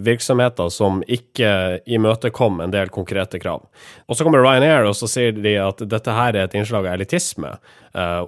virksomheter 0.06 0.68
som 0.70 1.00
ikke 1.10 1.48
imøtekom 1.90 2.60
en 2.62 2.70
del 2.70 2.90
konkrete 2.92 3.40
krav. 3.42 3.64
Og 4.06 4.14
så 4.14 4.22
kommer 4.22 4.44
Ryanair 4.44 4.86
og 4.86 4.94
så 4.94 5.08
sier 5.10 5.32
de 5.34 5.56
at 5.58 5.80
dette 5.90 6.12
her 6.12 6.36
er 6.36 6.44
et 6.44 6.54
innslag 6.54 6.86
av 6.86 6.92
elitisme 6.92 7.54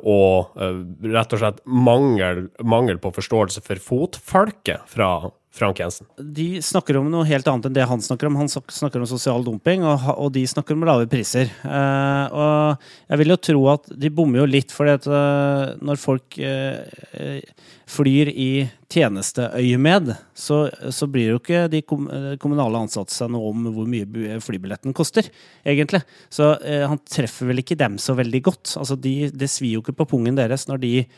og 0.09 0.57
rett 1.05 1.37
og 1.37 1.43
slett 1.45 1.61
mangel, 1.69 2.49
mangel 2.65 2.99
på 2.99 3.13
forståelse 3.21 3.63
for 3.69 3.85
fotfolket 3.85 4.89
fra 4.91 5.13
Frank 5.59 5.81
Jensen. 5.83 6.07
De 6.17 6.63
snakker 6.63 7.01
om 7.01 7.09
noe 7.11 7.27
helt 7.29 7.49
annet 7.51 7.69
enn 7.69 7.77
det 7.77 7.87
han 7.91 8.03
snakker 8.05 8.31
om. 8.31 8.39
Han 8.41 8.51
snakker 8.51 9.03
om 9.03 9.11
sosial 9.11 9.45
dumping, 9.47 9.85
og, 9.87 10.07
og 10.15 10.33
de 10.37 10.45
snakker 10.49 10.77
om 10.77 10.87
lave 10.87 11.09
priser. 11.11 11.51
Eh, 11.67 12.37
og 12.39 12.87
jeg 13.09 13.23
vil 13.23 13.35
jo 13.35 13.41
tro 13.51 13.65
at 13.75 13.91
de 14.05 14.13
bommer 14.15 14.43
jo 14.43 14.49
litt, 14.51 14.75
for 14.75 14.89
når 14.89 16.01
folk 16.01 16.39
eh, 16.39 16.87
eh, 17.19 17.67
flyr 17.89 18.29
i 18.29 18.51
tjenesteøyemed, 18.89 20.13
så, 20.37 20.59
så 20.93 21.09
blir 21.11 21.33
jo 21.33 21.41
ikke 21.41 21.65
de 21.73 21.81
kom, 21.85 22.07
eh, 22.13 22.37
kommunale 22.41 22.81
ansatte 22.85 23.13
seg 23.13 23.31
noe 23.33 23.51
om 23.51 23.69
hvor 23.75 23.89
mye 23.89 24.39
flybilletten 24.45 24.95
koster, 24.97 25.29
egentlig. 25.65 26.03
Så 26.33 26.55
eh, 26.65 26.85
han 26.89 27.01
treffer 27.09 27.51
vel 27.51 27.63
ikke 27.63 27.79
dem 27.81 27.99
så 28.01 28.17
veldig 28.19 28.43
godt. 28.49 28.77
Altså, 28.81 28.97
de, 28.97 29.31
det 29.33 29.51
svir 29.53 29.77
jo 29.77 29.85
ikke 29.85 29.97
på 30.01 30.09
pungen 30.15 30.39
deres 30.39 30.69
når 30.71 30.83
de 30.85 30.93
eh, 31.01 31.09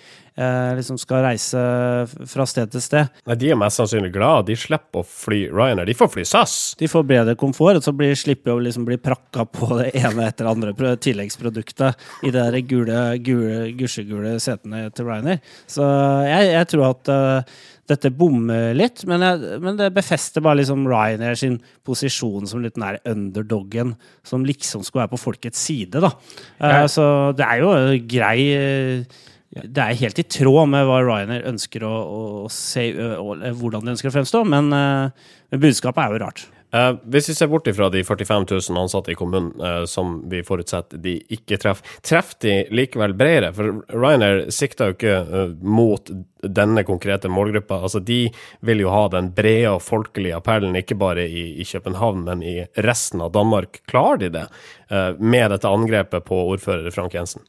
liksom 0.78 0.98
skal 1.00 1.24
reise 1.24 1.60
fra 2.30 2.46
sted 2.48 2.70
til 2.72 2.82
sted. 2.84 3.10
Nei, 3.28 3.36
De 3.40 3.50
er 3.52 3.58
mest 3.60 3.80
sannsynlig 3.80 4.12
glad. 4.14 4.46
De 4.48 4.56
slipper 4.56 5.02
å 5.02 5.06
fly 5.06 5.42
Ryanair. 5.50 5.88
De 5.88 5.96
får 5.96 6.12
fly 6.14 6.24
SAS. 6.28 6.54
De 6.80 6.88
får 6.90 7.06
bedre 7.08 7.34
komfort, 7.40 7.80
og 7.80 7.84
så 7.84 7.92
blir, 7.96 8.14
slipper 8.18 8.54
å 8.54 8.62
liksom 8.62 8.86
bli 8.88 8.96
prakka 9.00 9.44
på 9.44 9.68
det 9.80 9.90
ene 10.00 10.28
etter 10.28 10.46
det 10.46 10.54
andre 10.54 10.94
tilleggsproduktet 11.02 12.24
i 12.24 12.30
de 12.30 12.38
der 12.38 12.60
gule, 12.68 13.02
gule, 13.24 13.70
gusjegule 13.78 14.36
setene 14.42 14.86
til 14.94 15.10
Ryanair. 15.10 15.42
Så 15.70 15.84
jeg, 16.26 16.50
jeg 16.54 16.70
tror 16.72 16.86
at 16.90 17.10
uh, 17.12 17.60
dette 17.90 18.12
bommer 18.14 18.70
litt, 18.76 19.02
men, 19.10 19.24
jeg, 19.24 19.58
men 19.64 19.78
det 19.80 19.90
befester 19.96 20.44
bare 20.44 20.60
liksom 20.60 20.86
Ryanair 20.88 21.38
sin 21.38 21.58
posisjon 21.86 22.46
som 22.50 22.62
litt 22.64 22.78
der 22.78 23.00
underdoggen 23.10 23.96
som 24.26 24.46
liksom 24.46 24.84
skulle 24.86 25.04
være 25.04 25.14
på 25.16 25.24
folkets 25.24 25.66
side, 25.68 26.02
da. 26.02 26.14
Ja. 26.60 26.84
Uh, 26.84 26.86
Så 26.90 27.04
det 27.38 27.46
er 27.46 27.64
jo 27.64 27.74
grei 28.10 28.38
eh, 28.54 29.18
det 29.50 29.82
er 29.82 29.98
helt 29.98 30.20
i 30.22 30.26
tråd 30.30 30.70
med 30.70 30.86
hva 30.86 31.00
Ryanair 31.02 31.48
ønsker 31.50 31.82
å, 31.82 31.94
å 32.44 32.48
se, 32.54 32.86
hvordan 32.94 33.82
de 33.82 33.96
ønsker 33.96 34.10
å 34.10 34.14
fremstå, 34.14 34.44
men, 34.46 34.70
budskapet 35.50 36.04
er 36.04 36.14
jo 36.14 36.20
rart. 36.22 36.44
Uh, 36.70 36.92
hvis 37.10 37.26
vi 37.26 37.34
ser 37.34 37.48
bort 37.50 37.66
ifra 37.66 37.88
de 37.90 38.04
45 38.06 38.44
000 38.46 38.78
ansatte 38.78 39.10
i 39.10 39.16
kommunen, 39.18 39.50
uh, 39.58 39.82
som 39.90 40.20
vi 40.30 40.44
forutsetter 40.46 41.00
de 41.02 41.16
ikke 41.34 41.58
treffer, 41.58 41.96
treffer 42.06 42.38
de 42.44 42.52
likevel 42.70 43.14
bredere? 43.18 43.50
For 43.56 43.80
Ryanair 43.90 44.44
sikter 44.54 44.92
jo 44.92 44.94
ikke 44.94 45.16
uh, 45.26 45.56
mot 45.66 46.12
denne 46.46 46.84
konkrete 46.86 47.30
målgruppa. 47.32 47.80
Altså, 47.82 47.98
de 47.98 48.20
vil 48.62 48.84
jo 48.84 48.94
ha 48.94 49.08
den 49.10 49.32
brede 49.34 49.74
og 49.74 49.82
folkelige 49.82 50.38
appellen, 50.38 50.78
ikke 50.78 50.98
bare 51.00 51.26
i, 51.26 51.48
i 51.58 51.66
København, 51.66 52.22
men 52.28 52.46
i 52.46 52.60
resten 52.86 53.26
av 53.26 53.34
Danmark. 53.34 53.82
Klarer 53.90 54.22
de 54.22 54.30
det 54.38 54.46
eh, 54.88 55.18
med 55.18 55.50
dette 55.52 55.68
angrepet 55.68 56.24
på 56.24 56.38
ordfører 56.54 56.94
Frank 56.94 57.18
Jensen? 57.18 57.44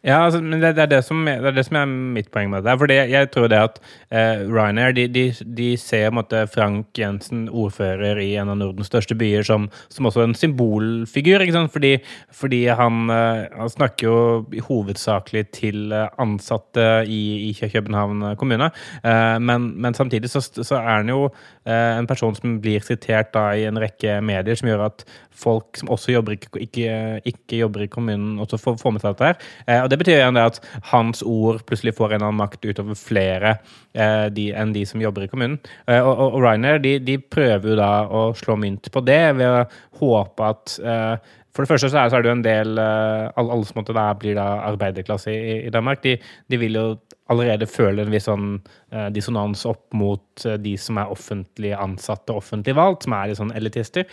Ja, 0.00 0.22
altså, 0.24 0.40
men 0.40 0.62
det, 0.62 0.76
det, 0.78 0.82
er 0.86 0.92
det, 0.94 1.02
som, 1.04 1.26
det 1.28 1.44
er 1.50 1.56
det 1.56 1.66
som 1.66 1.76
er 1.76 1.88
mitt 2.16 2.30
poeng 2.32 2.48
med 2.52 2.64
det. 2.64 2.72
Fordi 2.80 2.96
jeg 3.10 3.28
tror 3.34 3.50
det 3.52 3.58
at 3.60 3.80
eh, 4.08 4.46
Ryanair 4.48 4.94
de, 4.96 5.04
de, 5.12 5.26
de 5.58 5.68
ser 5.80 6.14
måte 6.16 6.46
Frank 6.48 6.96
Jensen, 6.96 7.48
ordfører 7.52 8.20
i 8.22 8.30
en 8.40 8.48
av 8.48 8.56
Nordens 8.56 8.88
største 8.88 9.16
byer, 9.18 9.44
som, 9.44 9.68
som 9.92 10.08
også 10.08 10.24
en 10.24 10.36
symbolfigur. 10.36 11.44
ikke? 11.44 11.66
Fordi, 11.74 11.92
fordi 12.32 12.62
han, 12.80 13.02
eh, 13.12 13.44
han, 13.52 13.70
snakker 13.70 14.08
jo 14.08 14.62
hovedsakelig 14.70 15.44
til 15.58 15.92
eh, 15.92 16.08
ansatte 16.20 16.88
i, 17.04 17.50
i 17.50 17.52
København 17.60 18.24
kommune. 18.40 18.70
Eh, 19.04 19.36
men, 19.36 19.72
men, 19.76 19.94
samtidig 19.94 20.32
så, 20.32 20.40
så, 20.40 20.80
er 20.80 21.02
han 21.02 21.12
jo 21.12 21.26
eh, 21.68 21.98
en 21.98 22.08
person 22.08 22.34
som 22.34 22.56
blir 22.64 22.80
sitert 22.80 23.34
da 23.36 23.50
i 23.52 23.68
en 23.68 23.78
rekke 23.80 24.16
medier, 24.24 24.56
som 24.56 24.72
gjør 24.72 24.88
at 24.88 25.04
folk 25.40 25.76
som 25.76 25.92
også 25.92 26.14
jobber 26.14 26.36
ikke, 26.36 26.52
ikke, 26.64 26.96
ikke 27.28 27.60
jobber 27.60 27.84
i 27.84 27.92
kommunen, 27.92 28.38
også 28.40 28.58
får, 28.60 28.80
får 28.80 28.96
med 28.96 29.04
seg 29.04 29.14
dette. 29.14 29.28
her. 29.28 29.48
Eh, 29.68 29.89
det 29.90 29.98
betyr 30.00 30.18
igjen 30.18 30.38
det 30.38 30.46
at 30.52 30.60
hans 30.92 31.24
ord 31.26 31.60
plutselig 31.68 31.96
får 31.98 32.16
en 32.16 32.24
annen 32.26 32.40
makt 32.40 32.64
utover 32.64 32.98
flere 32.98 33.56
eh, 33.92 34.28
de, 34.32 34.50
enn 34.56 34.74
de 34.76 34.84
som 34.88 35.02
jobber 35.02 35.26
i 35.26 35.30
kommunen. 35.30 35.58
Eh, 35.86 36.00
og, 36.00 36.12
og, 36.12 36.38
og 36.38 36.44
Ryanair 36.44 36.80
de, 36.84 36.96
de, 37.04 37.18
prøver 37.20 37.74
jo 37.74 37.76
da 37.80 37.90
å 38.06 38.24
slå 38.38 38.56
mynt 38.60 38.90
på 38.92 39.02
det 39.06 39.22
ved 39.38 39.46
å 39.50 39.66
håpe 40.00 40.48
at 40.54 40.74
eh, 40.80 41.36
for 41.50 41.66
det 41.66 41.72
første 41.72 41.90
så 41.90 41.98
er, 41.98 42.10
så 42.10 42.18
er 42.18 42.22
det 42.22 42.30
jo 42.30 42.36
en 42.38 42.46
del 42.46 42.78
eh, 42.78 43.38
Alle, 43.42 43.62
som 43.66 43.80
måtte 43.80 43.96
da 43.96 44.06
blir 44.18 44.36
da 44.38 44.48
arbeiderklasse 44.68 45.32
i, 45.34 45.54
i 45.66 45.72
Danmark, 45.74 46.02
de, 46.06 46.16
de, 46.46 46.60
vil 46.62 46.78
jo 46.78 46.84
allerede 47.30 47.66
føle 47.70 48.04
en 48.04 48.12
viss 48.14 48.28
sånn 48.30 48.52
eh, 48.94 49.08
dissonans 49.14 49.64
opp 49.70 49.88
mot 49.94 50.46
de 50.62 50.74
som 50.78 50.98
er 50.98 51.10
offentlig 51.10 51.74
ansatte 51.78 52.34
og 52.34 52.44
offentlig 52.44 52.74
valgt, 52.78 53.06
som 53.06 53.18
er 53.18 53.30
litt 53.30 53.42
sånn 53.42 53.56
elitister. 53.58 54.06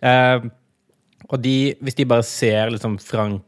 Mm. 0.00 0.50
og 1.28 1.42
de, 1.44 1.54
hvis 1.84 1.96
de 1.98 2.06
bare 2.08 2.24
ser 2.24 2.70
liksom 2.72 2.94
Frank 3.04 3.42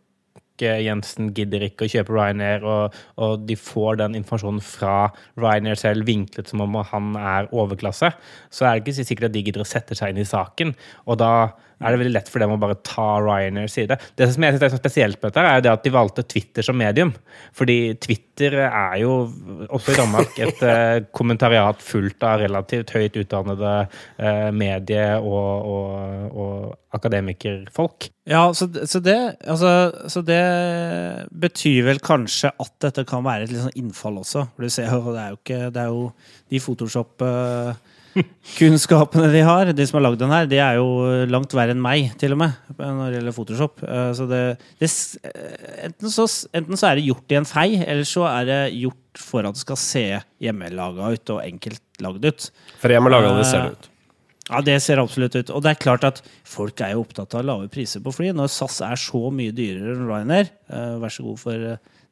Jensen 0.63 1.33
gidder 1.37 1.67
ikke 1.67 1.87
å 1.87 1.93
kjøpe 1.93 2.15
Ryanair, 2.15 2.67
og, 2.67 3.01
og, 3.17 3.43
de 3.49 3.57
får 3.59 4.01
den 4.03 4.17
informasjonen 4.19 4.63
fra 4.65 5.11
Ryanair 5.41 5.79
selv 5.81 6.09
vinklet 6.09 6.51
som 6.51 6.63
om 6.65 6.81
han 6.93 7.13
er 7.19 7.51
overklasse, 7.51 8.13
så 8.53 8.69
er 8.69 8.79
det 8.79 8.87
ikke 8.87 9.03
sikkert 9.03 9.31
at 9.31 9.37
de 9.37 9.45
gidder 9.47 9.65
å 9.65 9.69
sette 9.69 9.99
seg 9.99 10.13
inn 10.13 10.23
i 10.23 10.29
saken. 10.29 10.75
Og 11.07 11.21
da 11.23 11.33
er 11.83 11.95
det 11.95 12.01
veldig 12.03 12.15
lett 12.15 12.31
for 12.31 12.43
dem 12.43 12.53
å 12.55 12.59
bare 12.61 12.79
ta 12.87 13.07
Ryanairs 13.23 13.75
side. 13.77 13.99
Det 14.19 14.29
som 14.31 14.45
jeg 14.45 14.55
synes 14.55 14.67
er 14.69 14.81
spesielt 14.81 15.19
med 15.19 15.33
dette, 15.33 15.47
er 15.47 15.65
det 15.65 15.73
at 15.73 15.85
de 15.85 15.95
valgte 15.95 16.25
Twitter 16.27 16.67
som 16.67 16.79
medium. 16.79 17.13
Fordi 17.59 17.79
Twitter 18.03 18.61
er 18.69 18.99
jo, 19.03 19.17
også 19.69 19.95
i 19.95 19.99
Danmark, 19.99 20.39
et 20.47 20.63
uh, 20.67 21.01
kommentariat 21.19 21.83
fullt 21.83 22.29
av 22.29 22.45
relativt 22.45 22.95
høyt 22.95 23.19
utdannede 23.25 23.75
uh, 23.89 24.49
medie- 24.55 25.19
og, 25.19 25.73
og, 25.75 26.39
og 26.45 26.79
akademikerfolk. 26.93 28.11
Ja, 28.29 28.45
så, 28.55 28.69
så, 28.87 29.01
det, 29.03 29.17
altså, 29.49 29.73
så, 30.13 30.23
det, 30.27 30.43
betyr 31.45 31.89
vel 31.89 32.03
kanskje 32.05 32.53
at 32.53 32.75
dette 32.85 33.07
kan 33.09 33.25
være 33.27 33.47
et 33.47 33.55
litt 33.55 33.65
sånn 33.65 33.81
innfall 33.81 34.21
også. 34.23 34.47
For 34.53 34.67
du 34.67 34.73
ser 34.73 34.93
jo, 34.93 35.15
det 35.15 35.25
er 35.25 35.33
jo 35.33 35.41
ikke 35.41 35.63
Det 35.73 35.83
er 35.83 35.91
jo 35.91 36.05
de 36.53 36.63
Photoshop 36.63 37.27
kunnskapene 38.59 39.29
de 39.33 39.43
har, 39.47 39.71
de 39.73 39.85
som 39.89 39.99
har 39.99 40.05
lagd 40.07 40.21
den 40.21 40.33
her, 40.33 40.49
de 40.49 40.59
er 40.61 40.79
jo 40.79 40.89
langt 41.31 41.55
verre 41.57 41.75
enn 41.75 41.83
meg, 41.83 42.11
til 42.21 42.35
og 42.35 42.43
med, 42.43 42.59
når 42.79 43.05
det 43.07 43.19
gjelder 43.19 43.37
Photoshop. 43.37 43.85
Eh, 43.87 44.11
så 44.17 44.27
det, 44.31 44.43
det 44.83 44.91
enten, 45.87 46.11
så, 46.13 46.27
enten, 46.53 46.77
så, 46.77 46.91
er 46.91 46.99
det 46.99 47.07
gjort 47.09 47.33
i 47.33 47.39
en 47.41 47.49
fei, 47.49 47.69
eller 47.81 48.09
så 48.09 48.27
er 48.31 48.51
det 48.51 48.61
gjort 48.83 49.23
for 49.23 49.49
at 49.49 49.57
det 49.57 49.65
skal 49.65 49.81
se 49.81 50.05
hjemmelaga 50.43 51.13
ut 51.15 51.35
og 51.35 51.41
enkelt 51.45 52.05
lagd 52.05 52.29
ut. 52.29 52.51
For 52.83 52.93
hjemmelaga, 52.93 53.35
det 53.39 53.49
ser 53.49 53.67
det 53.67 53.79
ut. 53.79 53.92
Ja, 54.53 54.61
det 54.65 54.77
ser 54.85 55.01
absolutt 55.01 55.37
ut. 55.39 55.51
Og 55.55 55.65
det 55.65 55.73
er 55.73 55.81
klart 55.81 56.05
at 56.05 56.21
folk 56.49 56.81
er 56.85 56.93
jo 56.93 57.07
opptatt 57.07 57.35
av 57.39 57.47
lave 57.49 57.71
priser 57.73 58.03
på 58.05 58.13
fly. 58.13 58.33
Når 58.37 58.51
SAS 58.53 58.83
er 58.85 59.01
så 59.01 59.31
mye 59.33 59.55
dyrere 59.57 59.95
enn 59.95 60.07
Ryanair, 60.09 60.53
uh, 60.73 60.99
vær 61.01 61.15
så 61.15 61.25
god 61.25 61.41
for 61.41 61.67
uh, 61.73 62.03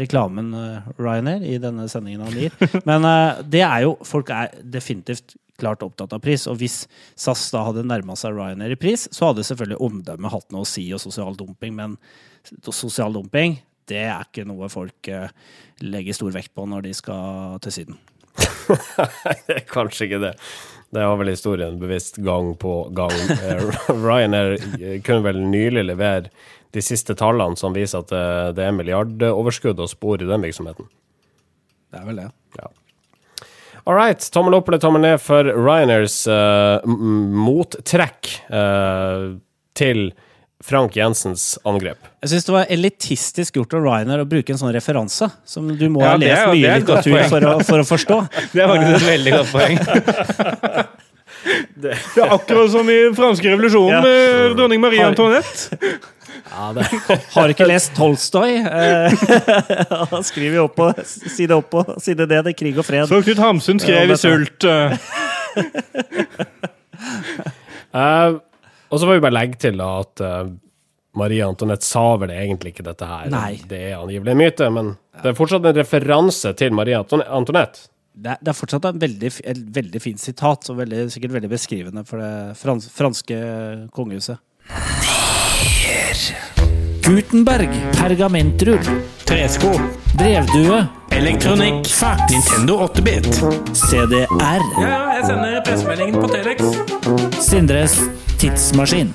reklamen 0.00 0.52
uh, 0.56 0.90
Ryanair 0.96 1.44
i 1.44 1.58
denne 1.60 1.84
sendingen 1.92 2.24
han 2.24 2.38
gir. 2.38 2.56
Men 2.88 3.06
det 3.52 3.64
er 3.66 3.84
jo 3.86 3.96
Folk 4.08 4.32
er 4.32 4.54
definitivt 4.62 5.36
klart 5.60 5.84
opptatt 5.84 6.14
av 6.16 6.22
pris. 6.24 6.46
Og 6.50 6.56
hvis 6.62 6.86
SAS 7.12 7.44
da 7.52 7.66
hadde 7.68 7.84
nærma 7.86 8.16
seg 8.18 8.38
Ryanair 8.38 8.72
i 8.72 8.80
pris, 8.80 9.04
så 9.12 9.30
hadde 9.30 9.44
selvfølgelig 9.46 9.82
omdømmet 9.84 10.32
hatt 10.32 10.48
noe 10.54 10.64
å 10.64 10.68
si, 10.68 10.86
og 10.96 11.02
sosial 11.02 11.36
dumping. 11.36 11.76
Men 11.76 11.98
sosial 12.72 13.12
dumping, 13.14 13.60
det 13.90 14.06
er 14.08 14.24
ikke 14.24 14.46
noe 14.48 14.72
folk 14.72 15.12
legger 15.82 16.16
stor 16.16 16.32
vekt 16.34 16.54
på 16.56 16.64
når 16.70 16.88
de 16.88 16.96
skal 16.96 17.60
til 17.62 17.76
Syden. 17.76 18.00
kanskje 19.74 20.08
ikke 20.08 20.22
det. 20.22 20.32
Det 20.92 21.04
har 21.04 21.16
vel 21.16 21.32
historien 21.32 21.78
bevisst 21.80 22.18
gang 22.20 22.52
på 22.60 22.74
gang. 22.96 23.14
Eh, 23.32 23.62
Ryanair 24.04 24.58
eh, 24.58 24.98
kunne 25.04 25.24
vel 25.24 25.40
nylig 25.40 25.86
levere 25.88 26.28
de 26.72 26.84
siste 26.84 27.16
tallene 27.16 27.56
som 27.60 27.74
viser 27.76 28.00
at 28.00 28.12
det 28.56 28.64
er 28.64 28.72
milliardoverskudd 28.72 29.80
å 29.80 29.88
spore 29.90 30.24
i 30.24 30.28
den 30.28 30.44
virksomheten. 30.44 30.86
Det 31.92 32.00
er 32.00 32.06
vel 32.08 32.20
det. 32.22 32.30
Ja. 32.56 32.70
All 33.84 33.94
right. 33.98 34.30
Tommel 34.32 34.54
opp 34.54 34.68
eller 34.70 34.80
tommel 34.80 35.02
ned 35.02 35.18
for 35.20 35.44
Ryanairs 35.44 36.22
uh, 36.30 36.84
mottrekk 36.86 38.30
uh, 38.48 39.34
til 39.76 40.12
Frank 40.62 40.96
Jensens 40.96 41.58
angrep. 41.66 41.98
Jeg 42.22 42.32
syns 42.32 42.46
det 42.46 42.54
var 42.54 42.70
elitistisk 42.70 43.56
gjort 43.58 43.74
av 43.74 43.84
Ryanair 43.84 44.22
å 44.22 44.26
bruke 44.28 44.54
en 44.54 44.60
sånn 44.60 44.72
referanse, 44.74 45.26
som 45.44 45.66
du 45.66 45.88
må 45.90 46.04
ja, 46.04 46.14
ha 46.14 46.20
lest 46.22 46.38
er, 46.38 46.52
mye 46.54 46.76
litteratur 46.78 47.28
for 47.32 47.48
å, 47.48 47.54
for 47.66 47.82
å, 47.82 47.86
forstå. 47.88 48.18
Det 48.54 48.62
er 48.62 48.70
faktisk 48.70 48.94
et 48.94 49.08
veldig 49.08 49.32
godt 49.36 49.50
poeng. 49.52 49.76
det. 51.82 51.94
er 51.98 52.34
akkurat 52.38 52.70
som 52.74 52.90
i 52.92 52.98
franske 53.16 53.50
revolusjonen 53.50 53.96
ja. 53.96 54.02
med 54.06 54.58
dronning 54.58 54.82
Marie 54.82 55.06
Antoinette. 55.06 55.62
Ja, 56.52 56.72
det. 56.76 56.84
Har 57.32 57.48
ikke 57.48 57.64
lest 57.64 57.94
Tolstoy. 57.96 58.58
Eh, 58.60 59.12
han 60.10 60.24
skriver 60.26 60.58
jo 60.58 60.64
opp 60.66 60.74
på 60.76 60.88
side 61.06 61.54
opp 61.56 61.70
på 61.72 61.84
side 62.02 62.26
ned 62.26 62.44
det 62.44 62.52
er 62.52 62.56
krig 62.58 62.76
og 62.76 62.84
fred. 62.84 63.06
Så 63.08 63.22
Knut 63.24 63.40
Hamsun 63.40 63.80
skrev 63.80 64.12
i 64.12 64.18
Sult. 64.20 64.66
uh, 67.96 68.36
og 68.92 69.00
så 69.00 69.08
får 69.08 69.16
vi 69.16 69.24
bare 69.24 69.38
legge 69.38 69.58
til 69.64 69.80
da, 69.80 69.88
at 70.04 70.22
uh, 70.22 70.50
Marie 71.16 71.44
Antoinette 71.44 71.86
sa 71.86 72.04
vel 72.20 72.32
egentlig 72.34 72.74
ikke 72.74 72.84
dette 72.86 73.08
her. 73.08 73.30
Nei. 73.32 73.54
Det 73.68 73.80
er 73.90 73.96
angivelig 73.98 74.34
en 74.34 74.40
myte, 74.42 74.68
men 74.72 74.92
det 75.22 75.32
er 75.32 75.38
fortsatt 75.38 75.64
en 75.68 75.78
referanse 75.80 76.52
til 76.60 76.76
Marie 76.76 77.00
Antoinette. 77.00 77.88
Det 78.12 78.34
er, 78.34 78.40
det 78.44 78.52
er 78.52 78.56
fortsatt 78.56 78.90
en 78.90 79.00
veldig, 79.00 79.30
en 79.48 79.60
veldig 79.72 80.00
fin 80.04 80.20
sitat, 80.20 80.68
og 80.68 80.80
veldig, 80.82 81.06
sikkert 81.14 81.38
veldig 81.38 81.48
beskrivende 81.52 82.04
for 82.08 82.20
det 82.20 82.32
frans, 82.60 82.88
franske 82.92 83.38
kongehuset. 83.96 84.40
Gutenberg. 87.02 87.72
Pergamentrull. 87.96 88.84
Tresko. 89.24 89.72
Brevdue. 90.20 90.84
Elektronikk. 91.10 91.88
Fax. 91.88 92.20
Nintendo 92.32 92.78
8-bit. 92.86 93.32
CDR. 93.72 94.28
Ja, 94.38 94.88
ja, 94.88 95.00
jeg 95.16 95.30
sender 95.32 95.62
pressemeldingen 95.64 96.20
på 96.20 96.28
Telex. 96.32 97.40
Sindres 97.42 97.98
tidsmaskin. 98.42 99.14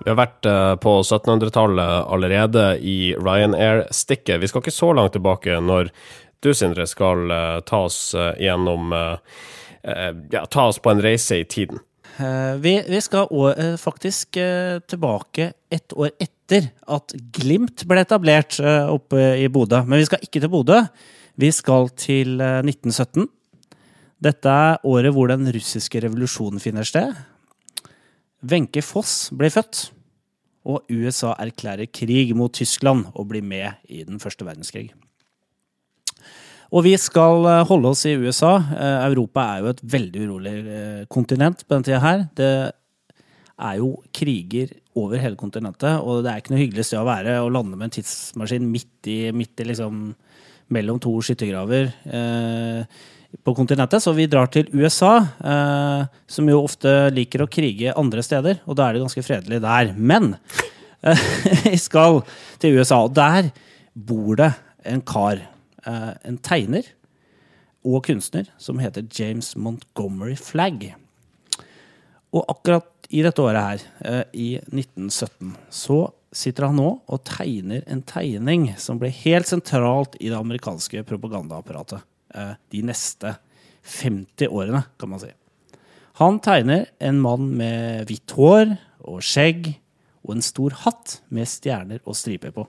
Vi 0.00 0.08
har 0.08 0.16
vært 0.20 0.48
eh, 0.48 0.74
på 0.80 0.96
1700-tallet 1.02 2.08
allerede 2.12 2.64
i 2.80 3.12
Ryanair-stikket. 3.18 4.40
Vi 4.40 4.48
skal 4.50 4.64
ikke 4.64 4.78
så 4.78 4.94
langt 4.96 5.16
tilbake 5.16 5.60
når 5.60 5.92
du, 6.40 6.54
Sindre, 6.56 6.86
skal 6.88 7.26
uh, 7.28 7.58
ta 7.68 7.82
oss 7.84 8.14
uh, 8.16 8.32
gjennom 8.40 8.94
Ja, 10.32 10.40
ta 10.44 10.66
oss 10.68 10.78
på 10.80 10.90
en 10.92 11.00
reise 11.00 11.38
i 11.40 11.44
tiden. 11.48 11.80
Eh, 12.20 12.56
vi, 12.60 12.82
vi, 12.88 13.00
skal 13.00 13.28
eh, 13.56 13.76
faktisk 13.76 14.36
eh, 14.36 14.78
tilbake 14.78 15.52
ett 15.70 15.92
år 15.92 16.10
etter 16.20 16.68
at 16.90 17.14
Glimt 17.32 17.86
ble 17.88 18.02
etablert 18.02 18.58
oppe 18.60 19.36
i 19.40 19.48
Bodø. 19.48 19.84
Men 19.86 20.02
vi 20.02 20.08
skal 20.08 20.24
ikke 20.26 20.42
til 20.42 20.52
Bodø. 20.52 20.80
Vi 21.40 21.52
skal 21.54 21.88
til 21.96 22.40
1917. 22.42 23.28
Dette 24.20 24.52
er 24.52 24.82
året 24.84 25.14
hvor 25.16 25.30
den 25.30 25.48
russiske 25.54 26.02
revolusjonen 26.04 26.60
finner 26.60 26.84
sted. 26.84 27.14
Wenche 28.40 28.82
Foss 28.84 29.30
ble 29.36 29.50
født. 29.52 29.90
Og 30.70 30.84
USA 30.92 31.32
erklærer 31.40 31.88
krig 31.88 32.34
mot 32.36 32.52
Tyskland 32.52 33.06
og 33.14 33.30
blir 33.30 33.44
med 33.44 33.80
i 33.88 34.02
den 34.04 34.20
første 34.20 34.44
verdenskrig. 34.44 34.90
Og 36.70 36.84
vi 36.86 36.92
skal 37.00 37.46
eh, 37.50 37.62
holde 37.66 37.90
oss 37.90 38.04
i 38.06 38.14
USA. 38.20 38.58
Eh, 38.60 39.06
Europa 39.08 39.46
er 39.54 39.62
jo 39.64 39.72
et 39.72 39.80
veldig 39.94 40.26
urolig 40.26 40.52
eh, 40.60 41.06
kontinent 41.10 41.64
på 41.64 41.74
den 41.74 41.86
tida 41.88 42.02
her. 42.04 42.26
Det 42.36 42.50
er 43.60 43.78
jo 43.80 43.94
kriger 44.14 44.76
over 44.98 45.20
hele 45.22 45.38
kontinentet, 45.38 46.00
og 46.00 46.24
det 46.24 46.30
er 46.30 46.42
ikke 46.42 46.52
noe 46.54 46.62
hyggelig 46.62 46.86
sted 46.86 47.00
å 47.00 47.08
være 47.08 47.36
å 47.42 47.50
lande 47.52 47.76
med 47.76 47.88
en 47.88 47.96
tidsmaskin 47.98 48.66
midt 48.70 49.10
i, 49.10 49.18
midt 49.36 49.62
i 49.62 49.66
liksom 49.68 50.10
mellom 50.74 51.00
to 51.02 51.12
skyttergraver 51.24 51.90
eh, 52.06 53.00
på 53.44 53.54
kontinentet. 53.54 54.02
Så 54.02 54.14
vi 54.16 54.28
drar 54.30 54.50
til 54.52 54.68
USA, 54.72 55.14
eh, 55.20 56.08
som 56.26 56.50
jo 56.50 56.64
ofte 56.64 57.12
liker 57.14 57.44
å 57.44 57.50
krige 57.50 57.94
andre 57.96 58.24
steder, 58.26 58.60
og 58.66 58.78
da 58.78 58.88
er 58.88 58.96
det 58.96 59.04
ganske 59.04 59.24
fredelig 59.26 59.62
der. 59.64 59.94
Men 59.96 60.34
eh, 61.02 61.76
skal 61.88 62.22
til 62.62 62.80
USA, 62.80 63.04
og 63.04 63.14
der 63.16 63.52
bor 63.94 64.36
det 64.40 64.52
en 64.88 65.02
kar 65.04 65.42
Eh, 65.86 66.12
en 66.28 66.36
tegner 66.44 66.84
og 67.86 68.04
kunstner 68.04 68.48
som 68.60 68.80
heter 68.82 69.06
James 69.16 69.54
Montgomery 69.56 70.36
Flagg. 70.36 70.90
Og 72.36 72.44
akkurat 72.52 73.08
i 73.10 73.22
dette 73.24 73.42
året 73.42 73.64
her, 73.64 73.80
eh, 74.04 74.24
i 74.32 74.48
1917, 74.60 75.56
så 75.70 76.12
sitter 76.32 76.68
han 76.68 76.76
nå 76.76 77.00
og 77.08 77.24
tegner 77.24 77.82
en 77.86 78.02
tegning 78.02 78.76
som 78.78 78.98
ble 78.98 79.08
helt 79.08 79.48
sentralt 79.48 80.14
i 80.20 80.28
det 80.28 80.36
amerikanske 80.38 81.02
propagandaapparatet 81.08 82.04
de 82.30 82.82
neste 82.86 83.34
50 83.82 84.48
årene, 84.48 84.84
kan 85.00 85.10
man 85.10 85.22
si. 85.22 85.30
Han 86.20 86.36
tegner 86.44 86.90
en 87.00 87.20
mann 87.22 87.46
med 87.56 88.04
hvitt 88.10 88.34
hår 88.36 88.74
og 89.08 89.22
skjegg 89.24 89.72
og 90.26 90.34
en 90.34 90.44
stor 90.44 90.74
hatt 90.82 91.16
med 91.32 91.48
stjerner 91.48 92.02
og 92.04 92.18
striper 92.18 92.52
på. 92.54 92.66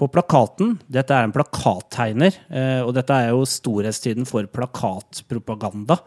På 0.00 0.08
plakaten 0.08 0.78
Dette 0.90 1.14
er 1.14 1.26
en 1.26 1.34
plakattegner, 1.34 2.38
eh, 2.48 2.80
og 2.80 2.94
dette 2.96 3.12
er 3.12 3.34
jo 3.34 3.44
storhetstiden 3.46 4.24
for 4.26 4.48
plakatpropaganda. 4.48 5.98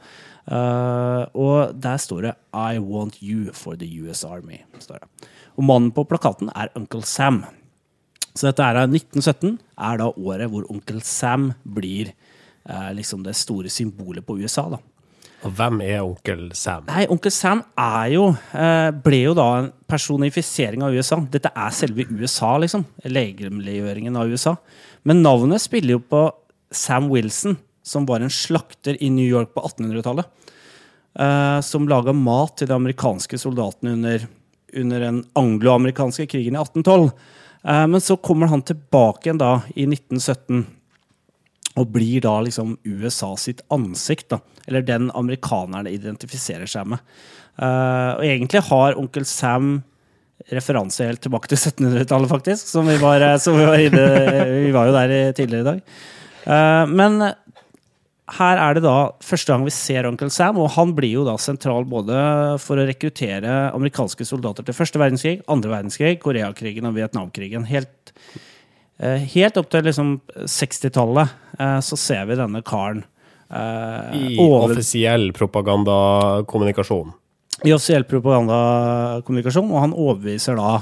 Eh, 0.45 1.21
og 1.37 1.77
der 1.77 1.97
står 2.01 2.21
det 2.21 2.33
'I 2.53 2.79
want 2.79 3.21
you 3.21 3.53
for 3.53 3.75
the 3.75 3.85
US 4.01 4.25
Army'. 4.25 4.65
Og 5.57 5.63
mannen 5.63 5.91
på 5.91 6.03
plakaten 6.03 6.49
er 6.55 6.73
Uncle 6.75 7.03
Sam. 7.03 7.45
Så 8.35 8.49
dette 8.49 8.65
er 8.67 8.81
1917 8.83 9.55
er 9.55 10.01
da 10.01 10.09
året 10.11 10.51
hvor 10.51 10.67
Onkel 10.71 10.99
Sam 11.07 11.53
blir 11.63 12.11
eh, 12.11 12.91
liksom 12.97 13.23
det 13.23 13.35
store 13.39 13.71
symbolet 13.71 14.25
på 14.27 14.37
USA. 14.41 14.67
da. 14.75 14.81
Og 15.45 15.53
hvem 15.53 15.81
er 15.85 16.01
onkel 16.01 16.47
Sam? 16.57 16.87
Nei, 16.89 17.05
Onkel 17.11 17.33
Sam 17.33 17.61
er 17.77 18.07
jo 18.15 18.29
eh, 18.57 18.89
ble 19.05 19.19
jo 19.27 19.35
da 19.37 19.45
en 19.59 19.69
personifisering 19.89 20.83
av 20.85 20.95
USA. 20.95 21.19
Dette 21.31 21.51
er 21.53 21.75
selve 21.75 22.07
USA, 22.09 22.55
liksom. 22.61 22.85
Legemliggjøringen 23.05 24.17
av 24.17 24.31
USA. 24.31 24.55
Men 25.05 25.21
navnet 25.25 25.61
spiller 25.61 25.97
jo 25.97 26.01
på 26.01 26.25
Sam 26.73 27.11
Wilson, 27.13 27.59
som 27.85 28.07
var 28.09 28.25
en 28.25 28.33
slakter 28.33 28.97
i 28.97 29.11
New 29.13 29.27
York 29.27 29.53
på 29.53 29.61
1800-tallet. 29.69 30.31
Eh, 31.15 31.59
som 31.63 31.85
laga 31.87 32.15
mat 32.17 32.57
til 32.59 32.71
de 32.71 32.75
amerikanske 32.75 33.37
soldatene 33.39 33.93
under, 33.99 34.25
under 34.81 35.05
den 35.05 35.23
anglo-amerikanske 35.37 36.25
krigen 36.31 36.57
i 36.57 36.63
1812. 36.63 37.13
Eh, 37.67 37.87
men 37.87 38.01
så 38.01 38.17
kommer 38.17 38.47
han 38.51 38.61
tilbake 38.61 39.27
igjen 39.27 39.41
da 39.41 39.57
i 39.73 39.87
1917 39.89 40.65
og 41.75 41.89
blir 41.91 42.21
da 42.23 42.37
liksom 42.45 42.77
USA 42.87 43.33
sitt 43.39 43.63
ansikt. 43.73 44.29
da, 44.29 44.39
Eller 44.67 44.85
den 44.85 45.09
amerikanerne 45.11 45.91
identifiserer 45.91 46.69
seg 46.69 46.87
med. 46.93 46.99
Eh, 47.57 48.11
og 48.15 48.23
egentlig 48.23 48.63
har 48.69 48.99
onkel 48.99 49.25
Sam 49.25 49.83
referanse 50.51 51.07
helt 51.07 51.21
tilbake 51.23 51.49
til 51.49 51.57
1700-tallet, 51.57 52.29
faktisk. 52.29 52.67
Som 52.67 52.87
vi 52.87 52.97
var, 53.01 53.21
eh, 53.21 53.37
som 53.37 53.57
vi 53.57 53.65
var 53.65 53.81
inne 53.81 54.05
Vi 54.65 54.71
var 54.71 54.87
jo 54.87 54.93
der 54.93 55.33
tidligere 55.33 55.61
i 55.61 55.71
dag. 55.71 55.81
Men 56.45 57.33
her 58.33 58.57
er 58.57 58.73
det 58.73 58.81
da 58.81 59.11
første 59.21 59.53
gang 59.53 59.63
vi 59.67 59.73
ser 59.73 60.07
onkel 60.09 60.31
Sam, 60.33 60.57
og 60.57 60.71
han 60.73 60.95
blir 60.97 61.11
jo 61.19 61.25
da 61.27 61.35
sentral 61.37 61.85
både 61.85 62.15
for 62.63 62.81
å 62.81 62.85
rekruttere 62.87 63.69
amerikanske 63.75 64.25
soldater 64.25 64.65
til 64.65 64.73
første 64.73 64.97
verdenskrig, 65.01 65.43
andre 65.51 65.69
verdenskrig, 65.75 66.15
Koreakrigen 66.23 66.89
og 66.89 66.95
Vietnamkrigen. 66.97 67.67
Helt, 67.69 68.13
eh, 68.97 69.21
helt 69.35 69.59
opp 69.61 69.69
til 69.69 69.85
liksom 69.85 70.15
60-tallet 70.41 71.35
eh, 71.59 71.77
så 71.85 71.99
ser 72.01 72.25
vi 72.31 72.39
denne 72.41 72.63
karen 72.65 73.03
eh, 73.51 74.17
I 74.17 74.39
over- 74.41 74.73
offisiell 74.73 75.29
propagandakommunikasjon. 75.37 77.13
i 77.63 77.71
offisiell 77.77 78.03
propagandakommunikasjon, 78.09 79.69
og 79.69 79.83
han 79.85 79.93
overbeviser 79.93 80.57
da 80.57 80.79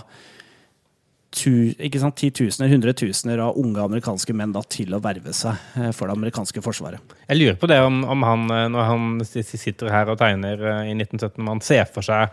tu, 1.34 1.52
ikke 1.82 2.02
sant, 2.02 2.15
titusener, 2.19 2.69
hundretusener 2.72 3.41
av 3.43 3.58
unge 3.60 3.82
amerikanske 3.84 4.36
menn 4.38 4.54
da, 4.56 4.62
til 4.69 4.93
å 4.93 5.02
verve 5.04 5.34
seg 5.36 5.80
eh, 5.80 5.91
for 5.96 6.10
det 6.10 6.17
amerikanske 6.17 6.62
forsvaret. 6.63 7.13
Jeg 7.28 7.39
lurer 7.39 7.58
på 7.60 7.69
det 7.72 7.80
om, 7.84 8.02
om 8.13 8.26
han, 8.28 8.46
eh, 8.54 8.67
når 8.74 8.89
han 8.89 9.24
sitter 9.26 9.91
her 9.93 10.12
og 10.13 10.19
tegner 10.22 10.62
eh, 10.62 10.91
i 10.91 10.96
1917, 10.98 11.39
om 11.41 11.52
han 11.56 11.63
ser 11.65 11.88
for 11.89 12.06
seg 12.06 12.30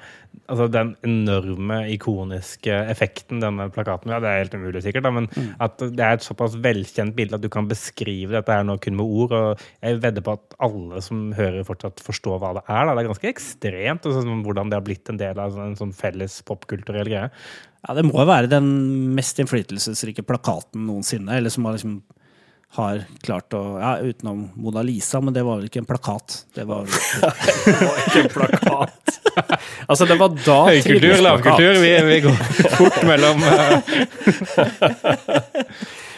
altså, 0.51 0.67
den 0.73 0.93
enorme, 1.07 1.81
ikoniske 1.95 2.77
effekten 2.93 3.41
denne 3.43 3.69
plakaten 3.73 4.13
Ja, 4.13 4.21
Det 4.23 4.31
er 4.31 4.43
helt 4.45 4.59
umulig, 4.59 4.85
sikkert, 4.85 5.07
da, 5.09 5.15
men 5.17 5.31
at 5.63 5.81
det 5.81 6.05
er 6.05 6.19
et 6.19 6.27
såpass 6.27 6.59
velkjent 6.61 7.17
bilde 7.17 7.39
at 7.39 7.45
du 7.45 7.51
kan 7.53 7.69
beskrive 7.71 8.37
dette 8.37 8.55
her 8.55 8.67
nå 8.67 8.77
kun 8.83 8.99
med 8.99 9.17
ord. 9.23 9.37
og 9.37 9.65
Jeg 9.81 10.03
vedder 10.05 10.27
på 10.27 10.37
at 10.37 10.59
alle 10.61 11.01
som 11.05 11.31
hører, 11.37 11.65
fortsatt 11.67 12.03
forstår 12.05 12.43
hva 12.43 12.53
det 12.59 12.67
er. 12.67 12.85
Da. 12.85 12.95
Det 12.95 13.05
er 13.05 13.11
ganske 13.15 13.33
ekstremt 13.33 14.11
altså, 14.11 14.39
hvordan 14.45 14.71
det 14.71 14.81
har 14.81 14.87
blitt 14.87 15.13
en 15.13 15.21
del 15.21 15.41
av 15.41 15.59
en 15.65 15.79
sånn 15.79 15.97
felles 15.97 16.41
popkulturell 16.49 17.09
greie. 17.09 17.31
Ja, 17.87 17.95
Det 17.97 18.05
må 18.05 18.19
jo 18.21 18.29
være 18.29 18.51
den 18.51 18.71
mest 19.17 19.39
innflytelsesrike 19.41 20.25
plakaten 20.29 20.87
noensinne. 20.89 21.37
Eller 21.39 21.53
som 21.53 21.65
har 21.69 21.79
liksom 21.79 22.01
har 22.79 23.01
klart 23.25 23.55
å 23.57 23.63
Ja, 23.81 23.97
utenom 23.99 24.45
Mona 24.55 24.83
Lisa, 24.87 25.21
men 25.21 25.35
det 25.35 25.43
var 25.47 25.59
vel 25.59 25.67
ikke 25.71 25.83
en 25.83 25.89
plakat. 25.89 26.45
Det 26.55 26.67
var 26.69 26.87
Ikke 28.07 28.21
en 28.23 28.31
plakat. 28.31 29.17
altså, 29.91 30.07
det 30.07 30.19
var 30.21 30.37
da 30.37 30.59
Høykultur, 30.69 31.17
lavkultur, 31.25 31.81
vi, 31.83 31.91
vi 32.07 32.21
går 32.27 32.39
fort 32.77 33.01
mellom 33.09 33.43
eh, 33.51 33.75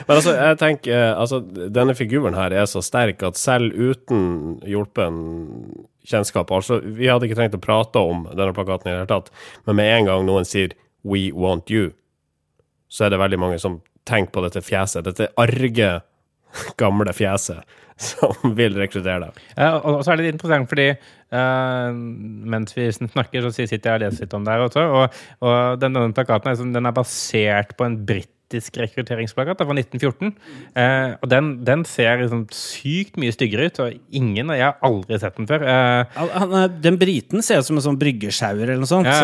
Men 0.02 0.16
altså, 0.16 0.34
jeg 0.34 0.58
tenker 0.60 0.92
eh, 0.96 1.12
altså, 1.12 1.40
Denne 1.72 1.96
figuren 1.96 2.36
her 2.36 2.54
er 2.56 2.68
så 2.70 2.82
sterk 2.84 3.22
at 3.26 3.40
selv 3.40 3.76
uten 3.76 4.58
hjulpen 4.68 5.18
kjennskap 6.08 6.52
Altså, 6.52 6.80
vi 6.82 7.08
hadde 7.10 7.28
ikke 7.28 7.38
trengt 7.38 7.56
å 7.56 7.62
prate 7.62 8.00
om 8.00 8.26
denne 8.32 8.52
plakaten 8.56 8.88
i 8.88 8.92
det 8.92 9.02
hele 9.02 9.12
tatt, 9.12 9.32
men 9.68 9.78
med 9.78 9.92
en 9.96 10.10
gang 10.10 10.26
noen 10.28 10.48
sier 10.48 10.76
'We 11.04 11.32
want 11.34 11.70
you', 11.70 11.92
så 12.88 13.04
er 13.04 13.14
det 13.14 13.22
veldig 13.22 13.38
mange 13.40 13.58
som 13.58 13.80
tenker 14.08 14.32
på 14.32 14.42
dette 14.44 14.62
fjeset, 14.64 15.04
dette 15.04 15.30
arge, 15.40 15.92
gamle 16.80 17.12
fjeset, 17.16 17.62
som 18.08 18.54
vil 18.56 18.76
rekruttere 18.76 19.28
deg. 19.28 19.42
Ja, 19.56 19.78
og 19.78 20.02
så 20.04 20.12
er 20.12 20.20
det 20.20 20.26
litt 20.26 20.36
interessant, 20.36 20.68
fordi 20.70 20.88
uh, 20.92 21.92
mens 22.54 22.76
vi 22.76 22.88
snakker, 22.92 23.44
så 23.44 23.52
sitter 23.54 23.78
jeg 23.78 23.94
og 23.94 24.04
leser 24.04 24.26
litt 24.26 24.36
om 24.36 24.44
det 24.46 24.56
her 24.56 24.66
også. 24.66 24.86
Og, 24.98 25.20
og 25.46 25.80
denne 25.82 26.08
plakaten 26.16 26.52
er, 26.52 26.64
den 26.76 26.90
er 26.90 26.96
basert 26.96 27.76
på 27.78 27.88
en 27.88 28.00
britisk 28.52 28.76
rekrutteringsplakat 28.76 29.56
fra 29.64 29.74
1914. 29.74 30.32
Eh, 30.76 31.14
og 31.22 31.28
den, 31.32 31.46
den 31.64 31.84
ser 31.88 32.20
liksom 32.20 32.42
sykt 32.52 33.16
mye 33.20 33.32
styggere 33.32 33.70
ut, 33.70 33.80
og 33.80 33.92
ingen 34.12 34.50
Jeg 34.52 34.66
har 34.66 34.76
aldri 34.84 35.18
sett 35.22 35.36
den 35.40 35.48
før. 35.48 35.64
Eh, 35.64 36.04
Han, 36.36 36.52
er- 36.60 36.68
den 36.84 36.98
briten 37.00 37.42
ser 37.42 37.58
ut 37.62 37.66
som 37.66 37.76
en 37.80 37.82
sånn 37.86 37.98
bryggesjauer 38.00 38.62
eller 38.68 38.82
noe 38.82 38.90
sånt. 38.90 39.06
Ja, 39.08 39.14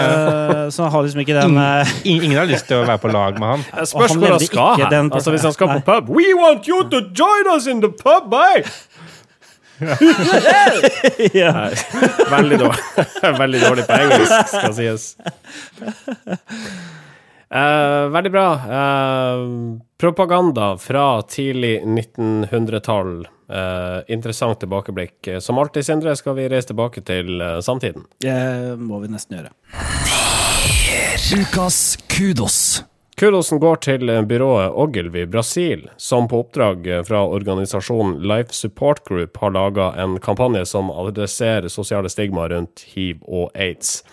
Så, 0.70 0.80
så 0.80 0.88
har 0.94 1.04
liksom 1.04 1.20
ikke 1.24 1.36
den 1.36 1.58
ingen, 2.08 2.24
ingen 2.30 2.38
har 2.40 2.48
lyst 2.48 2.66
til 2.70 2.80
å 2.80 2.86
være 2.88 3.02
på 3.04 3.12
lag 3.12 3.38
med 3.38 3.48
han. 3.52 3.66
Spørsmålet 3.92 4.08
spørs 4.08 4.18
hvor 4.18 4.32
han 4.32 4.40
skal 4.48 4.72
ikke 4.72 4.84
hen. 4.88 4.94
den- 4.96 5.12
Altså, 5.18 5.34
hvis 5.36 5.44
han 5.48 5.52
skal 5.56 5.74
på 5.76 5.80
pub 5.92 6.14
We 6.16 6.32
want 6.38 6.68
you 6.68 6.82
to 6.88 7.04
join 7.12 7.52
us 7.54 7.66
in 7.68 7.80
the 7.84 7.92
pub, 7.92 8.30
bye! 8.32 8.64
ja. 11.38 11.52
Nei, 11.54 11.74
veldig 12.32 12.56
dårlig, 12.64 12.80
veldig 13.38 13.60
dårlig 13.62 13.84
på 13.86 13.98
engelsk, 14.02 14.50
skal 14.50 14.74
sies. 14.74 15.04
Eh, 17.54 18.08
veldig 18.08 18.32
bra. 18.32 18.52
Eh, 18.52 19.38
propaganda 20.00 20.76
fra 20.78 21.22
tidlig 21.22 21.82
1900-tall. 21.84 23.28
Eh, 23.52 24.12
interessant 24.12 24.60
tilbakeblikk. 24.60 25.28
Som 25.40 25.58
alltid, 25.58 25.86
Sindre, 25.86 26.16
skal 26.16 26.34
vi 26.34 26.48
reise 26.48 26.68
tilbake 26.68 27.00
til 27.00 27.40
eh, 27.40 27.60
samtiden. 27.60 28.04
Det 28.20 28.76
må 28.76 29.00
vi 29.00 29.08
nesten 29.08 29.38
gjøre. 29.38 29.54
Ukas 31.38 31.98
kudos. 32.08 32.84
Kudosen 33.18 33.58
går 33.58 33.80
til 33.82 34.10
byrået 34.30 34.76
Ogilvy 34.78 35.24
Brasil, 35.26 35.88
som 35.96 36.28
på 36.30 36.44
oppdrag 36.44 36.84
fra 37.08 37.24
organisasjonen 37.26 38.20
Life 38.22 38.54
Support 38.54 39.02
Group 39.08 39.40
har 39.42 39.50
laga 39.50 39.88
en 39.98 40.20
kampanje 40.22 40.62
som 40.70 40.92
adresserer 40.94 41.66
sosiale 41.68 42.12
stigma 42.12 42.46
rundt 42.52 42.84
hiv 42.92 43.24
og 43.26 43.50
aids. 43.58 44.04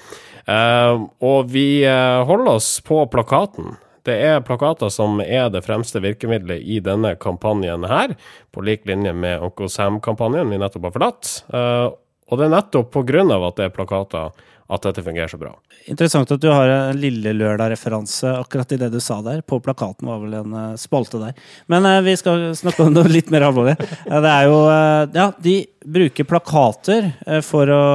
Eh, 0.45 1.05
og 1.25 1.49
vi 1.51 1.83
eh, 1.85 2.21
holder 2.27 2.55
oss 2.57 2.77
på 2.85 3.01
plakaten. 3.11 3.75
Det 4.05 4.15
er 4.21 4.43
plakater 4.45 4.91
som 4.93 5.17
er 5.23 5.49
det 5.49 5.63
fremste 5.65 6.01
virkemidlet 6.03 6.61
i 6.61 6.77
denne 6.85 7.15
kampanjen 7.17 7.87
her, 7.89 8.13
på 8.53 8.61
lik 8.61 8.85
linje 8.85 9.15
med 9.17 9.41
Onkel 9.41 9.71
Sam-kampanjen 9.73 10.51
vi 10.53 10.59
nettopp 10.61 10.89
har 10.89 10.97
forlatt. 10.99 11.31
Eh, 11.49 11.87
og 12.25 12.39
det 12.39 12.47
er 12.47 12.53
nettopp 12.53 12.95
av 12.97 13.47
at 13.49 13.57
det 13.57 13.65
er 13.65 13.73
plakater 13.73 14.45
at 14.65 14.81
dette 14.81 15.03
fungerer 15.05 15.29
så 15.29 15.37
bra. 15.37 15.51
Interessant 15.91 16.31
at 16.33 16.41
du 16.41 16.47
har 16.49 16.71
en 16.71 16.97
Lille 16.97 17.35
Lørdag-referanse 17.37 18.31
akkurat 18.39 18.73
i 18.73 18.79
det 18.81 18.89
du 18.95 18.97
sa 19.03 19.19
der. 19.25 19.43
På 19.45 19.59
plakaten 19.61 20.09
var 20.09 20.23
vel 20.23 20.33
en 20.39 20.55
eh, 20.57 20.79
spalte 20.81 21.21
der. 21.21 21.35
Men 21.69 21.85
eh, 21.85 22.01
vi 22.05 22.15
skal 22.17 22.47
snakke 22.57 22.87
om 22.87 22.95
noe 22.95 23.11
litt 23.13 23.29
mer 23.33 23.45
alvorlig. 23.49 23.75
Eh, 23.77 24.19
det 24.25 24.31
er 24.31 24.49
jo 24.49 24.57
eh, 24.71 25.03
Ja, 25.15 25.29
de 25.37 25.55
bruker 25.85 26.25
plakater 26.25 27.11
for, 27.45 27.69
å, 27.69 27.85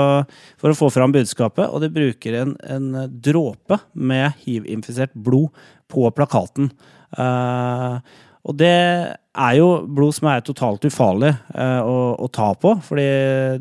for 0.63 0.71
å 0.71 0.79
få 0.79 0.93
fram 0.95 1.11
budskapet, 1.11 1.67
og 1.67 1.83
de 1.83 1.91
bruker 1.91 2.37
en, 2.39 2.55
en 2.63 2.91
dråpe 3.11 3.81
med 3.99 4.39
hiv-infisert 4.45 5.11
blod 5.19 5.51
på 5.91 6.07
plakaten. 6.15 6.71
Eh, 7.19 7.97
og 8.41 8.57
det 8.57 8.71
er 8.71 9.57
jo 9.59 9.67
blod 9.85 10.17
som 10.17 10.31
er 10.31 10.45
totalt 10.45 10.87
ufarlig 10.89 11.33
eh, 11.33 11.81
å, 11.83 12.15
å 12.15 12.29
ta 12.33 12.53
på, 12.55 12.77
fordi 12.87 13.09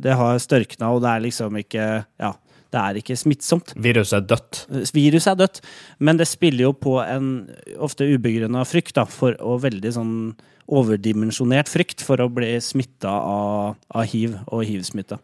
det 0.04 0.16
har 0.22 0.40
størkna, 0.42 0.94
og 0.94 1.04
det 1.04 1.12
er 1.12 1.26
liksom 1.26 1.60
ikke 1.60 1.88
Ja, 2.22 2.32
det 2.74 2.80
er 2.82 2.98
ikke 3.02 3.16
smittsomt. 3.18 3.74
Viruset 3.82 4.20
er 4.20 4.28
dødt. 4.36 4.60
Viruset 4.94 5.32
er 5.34 5.40
dødt, 5.42 5.62
men 6.00 6.18
det 6.22 6.28
spiller 6.30 6.68
jo 6.68 6.74
på 6.78 6.98
en 7.02 7.32
ofte 7.82 8.06
ubegrunna 8.06 8.62
frykt, 8.70 8.94
da, 9.00 9.06
for, 9.10 9.34
og 9.42 9.64
veldig 9.66 9.94
sånn 9.96 10.14
overdimensjonert 10.70 11.70
frykt 11.72 12.04
for 12.06 12.22
å 12.22 12.30
bli 12.32 12.52
smitta 12.62 13.10
av, 13.10 13.76
av 13.90 14.06
hiv 14.12 14.38
og 14.54 14.62
hiv-smitte. 14.70 15.18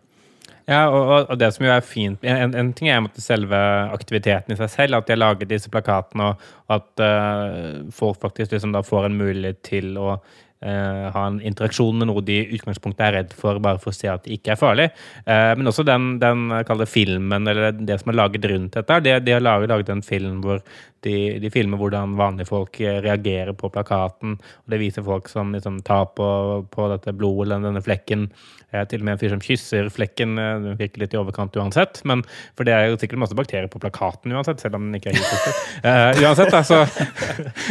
Ja, 0.66 0.88
og, 0.90 1.04
og- 1.14 1.28
og 1.30 1.38
det 1.38 1.52
som 1.54 1.62
jo 1.68 1.70
er 1.70 1.84
fint 1.86 2.24
En, 2.26 2.56
en 2.58 2.72
ting 2.74 2.88
er 2.90 2.98
måtte 3.06 3.22
selve 3.22 3.54
aktiviteten 3.94 4.50
i 4.50 4.58
seg 4.58 4.72
selv, 4.74 4.96
at 4.98 5.06
de 5.06 5.14
har 5.14 5.20
laget 5.22 5.52
disse 5.52 5.70
plakatene 5.70 6.32
og, 6.32 6.42
at 6.74 7.04
uh, 7.04 7.86
folk 7.94 8.22
faktisk 8.22 8.56
liksom 8.56 8.74
da 8.74 8.82
får 8.86 9.10
en 9.10 9.20
mulighet 9.20 9.62
til 9.68 9.94
å 10.02 10.16
eh, 10.66 11.12
ha 11.14 11.26
en 11.28 11.38
interaksjon 11.46 12.00
med 12.00 12.10
noe 12.10 12.24
de 12.26 12.40
i 12.42 12.58
utgangspunktet 12.58 13.06
er 13.06 13.16
redd 13.20 13.36
for, 13.38 13.60
bare 13.64 13.82
for 13.82 13.92
å 13.92 13.98
se 13.98 14.10
at 14.12 14.26
det 14.26 14.40
ikke 14.40 14.56
er 14.56 14.60
farlig. 14.60 14.90
Eh, 15.26 15.52
men 15.60 15.70
også 15.70 15.86
den, 15.88 16.16
den 16.22 16.50
filmen, 16.90 17.48
eller 17.52 17.72
det 17.76 18.00
som 18.02 18.12
er 18.12 18.20
laget 18.22 18.50
rundt 18.52 18.80
dette. 18.80 19.00
De, 19.06 19.16
de 19.22 19.36
har 19.36 19.44
laget, 19.44 19.72
laget 19.72 19.94
en 19.94 20.06
film 20.06 20.42
hvor 20.46 20.64
de, 21.06 21.38
de 21.42 21.52
filmer 21.54 21.78
hvordan 21.78 22.16
vanlige 22.18 22.50
folk 22.50 22.80
reagerer 22.82 23.54
på 23.58 23.70
plakaten. 23.70 24.38
og 24.40 24.74
Det 24.74 24.82
viser 24.82 25.06
folk 25.06 25.30
som 25.30 25.54
liksom 25.54 25.84
tar 25.86 26.10
på, 26.18 26.28
på 26.72 26.92
dette 26.96 27.14
blodet 27.14 27.52
eller 27.52 27.70
denne 27.70 27.84
flekken. 27.86 28.30
Til 28.76 29.00
og 29.00 29.06
med 29.06 29.14
en 29.14 29.20
fyr 29.22 29.32
som 29.32 29.44
kysser 29.44 29.88
flekken. 29.94 30.34
Den 30.36 30.80
virker 30.80 31.04
litt 31.04 31.14
i 31.14 31.20
overkant 31.20 31.56
uansett. 31.62 32.02
Men, 32.10 32.26
for 32.58 32.68
det 32.68 32.74
er 32.76 32.90
jo 32.90 32.98
sikkert 33.00 33.22
masse 33.22 33.38
bakterier 33.38 33.70
på 33.72 33.80
plakaten 33.84 34.34
uansett, 34.34 34.64
selv 34.64 34.80
om 34.80 34.90
den 34.90 34.98
ikke 35.00 35.14
er 35.14 35.22
hittet. 35.22 35.62
Uh, 35.86 36.12
uansett, 36.56 36.96
da, 36.96 37.06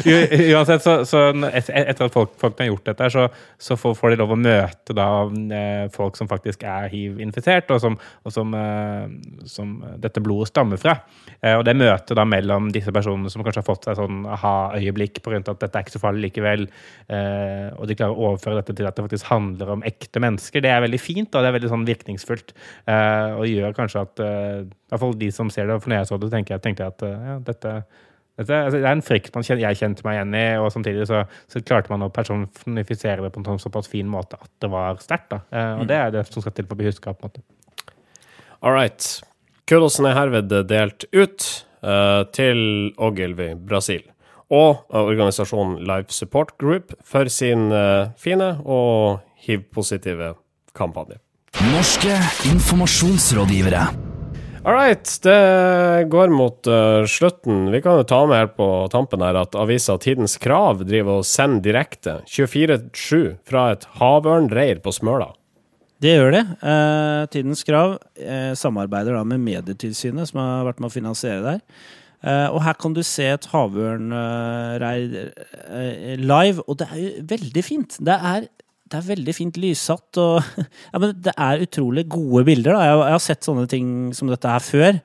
så, 0.04 0.50
uansett, 0.54 0.82
så, 0.82 0.94
så 1.08 1.22
et, 1.48 1.68
etter 1.68 2.06
at 2.06 2.14
folk, 2.14 2.34
folk 2.40 2.58
har 2.60 2.68
gjort 2.68 2.88
dette, 2.90 3.08
så, 3.12 3.26
så 3.60 3.76
får, 3.78 3.96
får 3.98 4.12
de 4.12 4.18
lov 4.20 4.34
å 4.34 4.38
møte 4.38 4.96
da, 4.96 5.08
eh, 5.58 5.84
folk 5.94 6.18
som 6.18 6.30
faktisk 6.30 6.64
er 6.68 6.88
hiv-infisert, 6.92 7.70
og 7.74 7.82
som, 7.82 7.98
og 8.24 8.34
som, 8.34 8.54
eh, 8.58 9.08
som 9.50 9.74
dette 10.02 10.22
blodet 10.24 10.52
stammer 10.52 10.80
fra. 10.80 10.96
Eh, 11.40 11.56
og 11.56 11.64
det 11.66 11.76
møtet 11.78 12.14
da 12.18 12.26
mellom 12.28 12.70
disse 12.74 12.92
personene 12.94 13.32
som 13.32 13.44
kanskje 13.44 13.62
har 13.62 13.68
fått 13.68 13.88
seg 13.88 13.98
sånn 14.00 14.24
aha-øyeblikk 14.36 15.22
på 15.24 15.34
grunn 15.34 15.46
av 15.46 15.56
at 15.56 15.66
dette 15.66 15.80
er 15.80 15.86
ikke 15.86 15.96
så 15.96 16.02
farlig 16.02 16.28
likevel, 16.28 16.66
og 17.04 17.84
de 17.88 17.96
klarer 17.98 18.14
å 18.14 18.30
overføre 18.30 18.60
dette 18.60 18.74
til 18.78 18.86
at 18.88 18.96
det 18.96 19.04
faktisk 19.04 19.28
handler 19.28 19.74
om 19.74 19.82
ekte 19.86 20.20
mennesker, 20.22 20.62
det 20.64 20.70
er 20.72 20.82
veldig 20.84 21.00
fint, 21.02 21.28
og 21.34 21.44
det 21.44 21.50
er 21.50 21.56
veldig 21.58 21.70
sånn 21.72 21.84
virkningsfullt, 21.88 22.54
og 22.88 23.44
gjør 23.50 23.76
kanskje 23.76 24.04
at 24.06 24.22
i 24.24 24.94
hvert 24.94 25.02
fall 25.02 25.14
de 25.20 25.28
som 25.34 25.50
ser 25.52 25.68
det, 25.68 25.76
for 25.82 25.92
når 25.92 26.02
jeg 26.02 26.10
så 26.10 26.18
det, 26.22 26.30
tenkte 26.32 26.86
jeg 26.86 26.94
at 26.94 27.04
ja, 27.04 27.36
dette 27.44 27.74
dette, 28.34 28.56
altså, 28.66 28.78
det 28.80 28.88
er 28.88 28.96
en 28.96 29.04
frykt 29.06 29.36
man 29.36 29.44
kjente, 29.46 29.62
jeg 29.62 29.78
kjente 29.78 30.06
meg 30.06 30.16
igjen 30.18 30.38
i, 30.38 30.46
og 30.58 30.72
samtidig 30.74 31.06
så, 31.10 31.20
så 31.50 31.62
klarte 31.62 31.92
man 31.92 32.06
å 32.06 32.10
personifisere 32.14 33.22
det 33.22 33.30
på 33.34 33.42
en 33.42 33.46
sånn 33.52 33.62
såpass 33.62 33.90
fin 33.90 34.08
måte 34.10 34.40
at 34.40 34.50
det 34.64 34.70
var 34.72 34.98
sterkt. 35.02 35.28
da. 35.36 35.42
Eh, 35.54 35.74
og 35.82 35.86
det 35.90 36.00
er 36.00 36.16
det 36.16 36.24
som 36.30 36.42
skal 36.42 36.56
til 36.56 36.66
for 36.66 36.74
å 36.74 36.80
bli 36.82 36.90
huska. 36.90 37.14
All 38.64 38.74
right. 38.74 39.06
Kudosen 39.70 40.08
er 40.10 40.18
herved 40.18 40.50
delt 40.68 41.06
ut 41.14 41.46
eh, 41.84 42.22
til 42.34 42.58
Ogilvy 42.98 43.54
Brasil 43.54 44.02
og 44.54 44.84
organisasjonen 44.94 45.78
Life 45.88 46.12
Support 46.12 46.56
Group 46.60 46.92
for 47.04 47.30
sin 47.32 47.70
eh, 47.72 48.10
fine 48.20 48.54
og 48.64 49.22
hiv-positive 49.46 50.34
kampanje. 50.76 51.20
Norske 51.70 52.18
informasjonsrådgivere. 52.50 54.13
All 54.64 54.72
right, 54.72 55.18
det 55.22 56.08
går 56.08 56.30
mot 56.32 56.66
uh, 56.66 57.04
slutten. 57.04 57.66
Vi 57.68 57.82
kan 57.84 57.98
jo 58.00 58.04
ta 58.08 58.22
med 58.24 58.38
helt 58.38 58.54
på 58.56 58.68
tampen 58.88 59.20
her 59.20 59.36
at 59.36 59.52
avisa 59.60 59.98
Tidens 60.00 60.38
Krav 60.40 60.80
driver 60.88 61.20
og 61.20 61.26
sender 61.28 61.60
direkte 61.66 62.14
24-7 62.32 63.44
fra 63.44 63.66
et 63.74 63.84
havørnreir 64.00 64.80
på 64.80 64.94
Smøla. 64.96 65.34
Det 66.00 66.14
gjør 66.16 66.32
det. 66.32 66.40
Eh, 66.64 67.26
Tidens 67.32 67.60
Krav 67.64 67.98
eh, 68.16 68.56
samarbeider 68.56 69.12
da 69.18 69.22
med 69.28 69.44
Medietilsynet, 69.44 70.32
som 70.32 70.40
har 70.40 70.64
vært 70.70 70.80
med 70.80 70.88
å 70.88 70.96
finansiere 70.96 71.44
der. 71.44 71.60
Og 72.24 72.62
her 72.64 72.72
kan 72.80 72.94
du 72.96 73.02
se 73.04 73.26
et 73.34 73.46
havørnreir 73.52 75.28
live, 76.16 76.64
og 76.64 76.78
det 76.80 76.86
er 76.88 77.00
jo 77.02 77.24
veldig 77.34 77.64
fint. 77.66 77.98
Det 78.00 78.16
er, 78.16 78.46
det 78.94 79.00
er 79.00 79.10
veldig 79.10 79.34
fint 79.34 79.56
lyssatt, 79.58 80.20
og 80.22 80.36
ja, 80.92 81.00
men 81.02 81.14
det 81.26 81.34
er 81.34 81.64
utrolig 81.66 82.06
gode 82.14 82.44
bilder. 82.46 82.76
Da. 82.76 82.84
Jeg, 82.86 83.00
jeg 83.00 83.16
har 83.16 83.24
sett 83.24 83.48
sånne 83.48 83.66
ting 83.70 83.88
som 84.14 84.30
dette 84.30 84.52
her 84.54 84.62
før. 84.62 85.00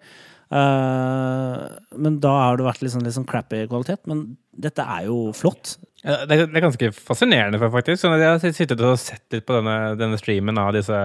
Uh, 0.50 1.66
men 1.98 2.18
da 2.22 2.32
har 2.38 2.58
det 2.58 2.66
vært 2.66 2.84
litt 2.86 2.94
sånn, 2.94 3.06
litt 3.06 3.18
sånn 3.18 3.28
crappy 3.30 3.64
kvalitet. 3.70 4.04
Men 4.10 4.28
dette 4.60 4.84
er 4.98 5.06
jo 5.10 5.30
flott. 5.38 5.78
Det 6.00 6.32
er, 6.32 6.46
det 6.48 6.56
er 6.56 6.64
ganske 6.64 6.88
fascinerende, 6.96 7.60
faktisk. 7.60 8.00
Sånn 8.00 8.14
jeg 8.16 8.30
har 8.32 8.54
sittet 8.56 8.80
og 8.88 8.94
sett 9.02 9.26
litt 9.36 9.44
på 9.44 9.58
denne, 9.58 9.74
denne 10.00 10.16
streamen 10.20 10.56
av 10.62 10.70
disse 10.72 10.96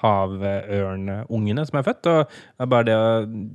havørnungene 0.00 1.64
som 1.68 1.78
er 1.80 1.84
født. 1.86 2.08
og 2.08 2.68
bare 2.70 2.86
det, 2.88 2.96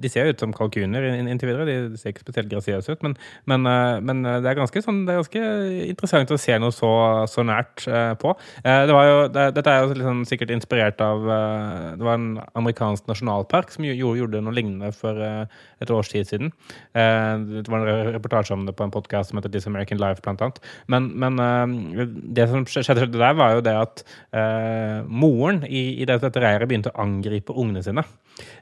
De 0.04 0.10
ser 0.12 0.28
jo 0.28 0.34
ut 0.36 0.44
som 0.44 0.54
kalkuner 0.54 1.06
inntil 1.18 1.50
videre. 1.50 1.66
De 1.92 1.98
ser 1.98 2.14
ikke 2.14 2.24
spesielt 2.26 2.52
grasiøse 2.52 2.94
ut. 2.94 3.04
Men, 3.06 3.16
men, 3.50 3.66
eh, 3.70 4.00
men 4.06 4.22
det 4.44 4.50
er 4.52 4.60
ganske 4.60 4.84
sånn, 4.86 5.04
det 5.08 5.16
er 5.16 5.22
ganske 5.24 5.44
interessant 5.90 6.34
å 6.36 6.38
se 6.42 6.58
noe 6.62 6.74
så, 6.76 6.92
så 7.32 7.46
nært 7.48 7.88
eh, 7.90 8.14
på. 8.22 8.36
Eh, 8.64 8.84
Det 8.90 8.94
jo, 8.94 9.18
det, 9.34 9.48
dette 9.58 9.74
er 9.74 9.84
jo 9.88 9.98
liksom 9.98 10.24
sikkert 10.30 10.54
inspirert 10.54 11.02
av 11.04 11.26
eh, 11.26 11.90
Det 11.98 12.06
var 12.06 12.20
en 12.20 12.30
amerikansk 12.60 13.10
nasjonalpark 13.10 13.74
som 13.74 13.86
jo- 13.88 13.96
gjorde, 13.98 14.20
gjorde 14.24 14.44
noe 14.46 14.54
lignende 14.56 14.94
for 14.96 15.18
eh, 15.18 15.46
et 15.82 15.90
års 15.92 16.10
tid 16.14 16.30
siden. 16.30 16.54
Eh, 16.94 17.34
Det 17.64 17.68
var 17.72 17.82
en 17.88 18.14
reportasje 18.16 18.54
om 18.56 18.66
det 18.70 18.76
på 18.78 18.86
en 18.86 18.94
podkast 18.94 19.34
som 19.34 19.42
heter 19.44 19.54
This 19.54 19.68
American 19.70 20.00
Life, 20.02 20.24
blant 20.24 20.42
annet. 20.42 20.62
Men, 20.88 21.12
men 21.20 21.40
uh, 21.44 22.08
det 22.08 22.48
som 22.50 22.66
skjedde 22.66 23.12
der, 23.12 23.38
var 23.38 23.58
jo 23.58 23.66
det 23.66 23.76
at 23.76 24.06
uh, 24.32 25.04
moren 25.08 25.64
i, 25.68 26.02
i 26.02 26.08
dette 26.10 26.34
reiret 26.40 26.70
begynte 26.72 26.94
å 26.94 27.02
angripe 27.04 27.56
ungene 27.56 27.84
sine. 27.86 28.06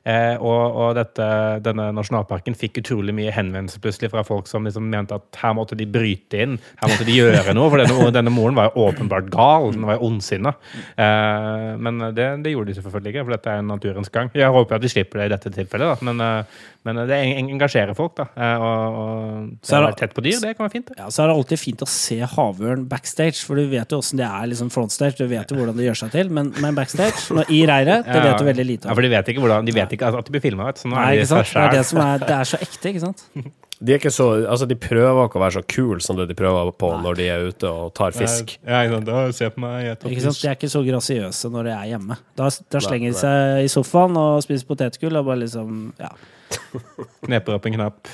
Eh, 0.02 0.34
og 0.42 0.78
og 0.82 0.96
dette, 0.98 1.26
denne 1.62 1.90
nasjonalparken 1.94 2.56
fikk 2.58 2.80
utrolig 2.82 3.14
mye 3.14 3.34
henvendelser 3.36 3.82
plutselig 3.84 4.10
fra 4.14 4.24
folk 4.26 4.50
som 4.50 4.66
liksom 4.66 4.88
mente 4.90 5.18
at 5.18 5.38
her 5.42 5.54
måtte 5.58 5.78
de 5.78 5.86
bryte 5.90 6.40
inn, 6.42 6.58
her 6.82 6.90
måtte 6.90 7.06
de 7.06 7.18
gjøre 7.18 7.54
noe. 7.58 7.70
For 7.70 7.84
denne, 7.84 8.10
denne 8.16 8.34
moren 8.34 8.58
var 8.58 8.72
jo 8.72 8.88
åpenbart 8.88 9.30
gal, 9.34 9.70
den 9.76 9.86
var 9.88 10.00
jo 10.00 10.10
ondsinna. 10.10 10.56
Eh, 10.96 11.70
men 11.82 12.02
det, 12.18 12.28
det 12.46 12.56
gjorde 12.56 12.72
de 12.72 12.78
selvfølgelig 12.80 13.14
ikke, 13.14 13.26
for 13.28 13.38
dette 13.38 13.56
er 13.56 13.66
naturens 13.68 14.14
gang. 14.14 14.32
Jeg 14.38 14.54
håper 14.58 14.78
at 14.78 14.86
de 14.86 14.92
slipper 14.92 15.22
det 15.22 15.30
i 15.30 15.34
dette 15.36 15.54
tilfellet, 15.54 15.94
da. 15.94 16.10
men, 16.10 16.26
eh, 16.26 16.68
men 16.88 17.04
det 17.10 17.20
engasjerer 17.38 17.94
folk. 17.98 18.16
da. 18.18 18.28
Eh, 18.34 18.66
og, 18.66 19.00
og 19.02 19.52
det 19.62 19.82
er 19.82 19.98
tett 20.00 20.18
på 20.18 20.26
dyr, 20.26 20.40
det 20.42 20.56
kan 20.58 20.66
være 20.66 20.76
fint. 20.80 20.92
Ja, 20.98 21.10
så 21.14 21.24
er 21.24 21.32
det 21.32 21.38
alltid 21.38 21.62
fint 21.62 21.86
å 21.86 21.90
se 21.90 22.18
havørn 22.36 22.88
backstage, 22.90 23.44
for 23.46 23.60
du 23.60 23.70
vet 23.70 23.94
jo 23.94 24.02
åssen 24.02 24.22
det 24.22 24.28
er 24.28 24.50
liksom 24.50 24.72
frontstage. 24.74 25.20
Du 25.22 25.30
vet 25.30 25.52
jo 25.52 25.60
hvordan 25.60 25.78
det 25.78 25.88
gjør 25.90 26.02
seg 26.04 26.16
til, 26.16 26.34
men, 26.34 26.50
men 26.64 26.78
backstage, 26.78 27.30
i 27.52 27.62
reiret, 27.70 28.08
det 28.08 28.22
vet 28.26 28.40
du 28.42 28.48
veldig 28.48 28.66
lite 28.66 28.90
Ja, 28.90 28.96
for 28.98 29.06
de 29.06 29.12
vet 29.14 29.30
ikke, 29.32 29.44
hvordan, 29.44 29.61
de 29.66 29.74
vet 29.76 29.96
ikke 29.98 30.12
at 30.12 30.28
de 30.28 30.34
blir 30.34 30.44
filma. 30.44 30.72
Nei, 30.92 31.08
ikke 31.18 31.28
sant? 31.32 31.52
Det 31.54 31.64
er 31.66 31.76
det 31.78 31.86
som 31.90 32.00
er 32.04 32.24
Det 32.24 32.38
er 32.38 32.50
så 32.52 32.60
ekte, 32.62 32.94
ikke 32.94 33.04
sant? 33.08 33.26
De 33.82 33.96
er 33.96 33.98
ikke 33.98 34.12
så, 34.14 34.26
altså 34.46 34.68
de 34.70 34.76
prøver 34.78 35.24
ikke 35.26 35.40
å 35.40 35.42
være 35.42 35.56
så 35.56 35.62
kule 35.66 36.04
som 36.06 36.20
det 36.20 36.28
de 36.30 36.36
prøver 36.38 36.70
på 36.78 36.92
når 37.02 37.16
de 37.18 37.26
er 37.34 37.48
ute 37.50 37.66
og 37.66 37.88
tar 37.98 38.14
fisk. 38.14 38.52
Ja. 38.62 38.84
Da, 39.02 39.24
se 39.34 39.50
på 39.50 39.64
meg. 39.64 39.88
Jeg 39.88 39.98
tar 39.98 40.12
Ikke 40.14 40.22
sant? 40.22 40.38
fisk. 40.38 40.44
De 40.44 40.50
er 40.52 40.60
ikke 40.60 40.70
så 40.70 40.82
grasiøse 40.86 41.50
når 41.50 41.66
de 41.66 41.72
er 41.74 41.88
hjemme. 41.96 42.18
Da, 42.38 42.52
da 42.76 42.82
slenger 42.86 43.10
de 43.10 43.18
seg 43.24 43.64
i 43.66 43.72
sofaen 43.74 44.20
og 44.22 44.44
spiser 44.46 44.70
potetgull 44.70 45.18
og 45.18 45.26
bare 45.32 45.42
liksom 45.48 45.82
Ja. 45.98 46.12
Kneper 47.26 47.58
opp 47.58 47.66
en 47.72 47.80
knapp. 47.80 48.14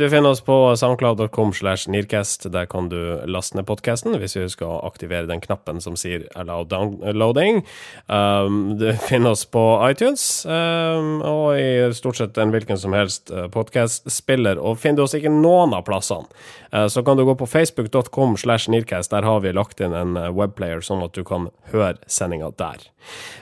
Du 0.00 0.10
finner 0.10 0.30
oss 0.30 0.40
på 0.40 0.76
soundcloud.com 0.76 1.52
slash 1.52 1.88
nearcast. 1.88 2.52
Der 2.52 2.64
kan 2.66 2.86
du 2.88 3.20
laste 3.28 3.58
ned 3.58 3.66
podkasten 3.68 4.14
hvis 4.16 4.32
vi 4.38 4.46
å 4.64 4.78
aktivere 4.88 5.28
den 5.28 5.42
knappen 5.44 5.76
som 5.84 5.92
sier 5.92 6.22
'allow 6.32 6.64
downloading'. 6.64 7.60
Um, 8.08 8.78
du 8.80 8.94
finner 8.96 9.34
oss 9.34 9.44
på 9.44 9.60
iTunes 9.90 10.46
um, 10.48 11.20
og 11.20 11.60
i 11.60 11.92
stort 11.92 12.16
sett 12.16 12.40
en 12.40 12.48
hvilken 12.48 12.80
som 12.80 12.96
helst 12.96 13.28
uh, 13.28 13.44
podkastspiller. 13.52 14.56
Og 14.56 14.78
finner 14.80 15.02
du 15.02 15.04
oss 15.04 15.18
ikke 15.18 15.34
noen 15.34 15.76
av 15.76 15.84
plassene, 15.84 16.32
uh, 16.72 16.88
så 16.88 17.04
kan 17.04 17.20
du 17.20 17.26
gå 17.28 17.36
på 17.36 17.50
facebook.com 17.50 18.38
slash 18.40 18.72
nearcast. 18.72 19.12
Der 19.12 19.28
har 19.28 19.44
vi 19.44 19.52
lagt 19.52 19.84
inn 19.84 19.92
en 19.92 20.16
uh, 20.16 20.30
webplayer, 20.32 20.80
sånn 20.80 21.04
at 21.04 21.12
du 21.12 21.28
kan 21.28 21.50
høre 21.74 21.98
sendinga 22.08 22.54
der. 22.56 22.88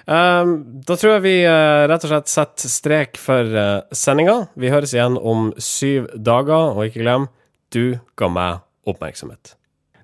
Um, 0.09 0.83
da 0.87 0.97
tror 0.97 1.19
jeg 1.19 1.25
vi 1.27 1.35
uh, 1.45 1.85
rett 1.91 2.05
og 2.07 2.13
slett 2.13 2.31
setter 2.33 2.71
strek 2.73 3.19
for 3.21 3.47
uh, 3.53 3.85
sendinga. 3.93 4.47
Vi 4.57 4.71
høres 4.73 4.95
igjen 4.97 5.19
om 5.21 5.51
syv 5.61 6.09
dager, 6.51 6.75
og 6.75 6.89
ikke 6.89 7.05
glem, 7.05 7.29
du 7.75 7.99
ga 8.19 8.29
meg 8.33 8.65
oppmerksomhet. 8.89 9.55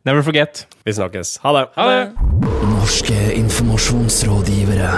Never 0.05 0.23
forget. 0.23 0.67
Vi 0.85 0.93
snakkes. 0.93 1.39
Ha 1.43 1.53
det. 1.57 1.67
Ha 1.79 1.89
det! 1.91 2.03
Norske 2.69 3.17
informasjonsrådgivere. 3.41 4.91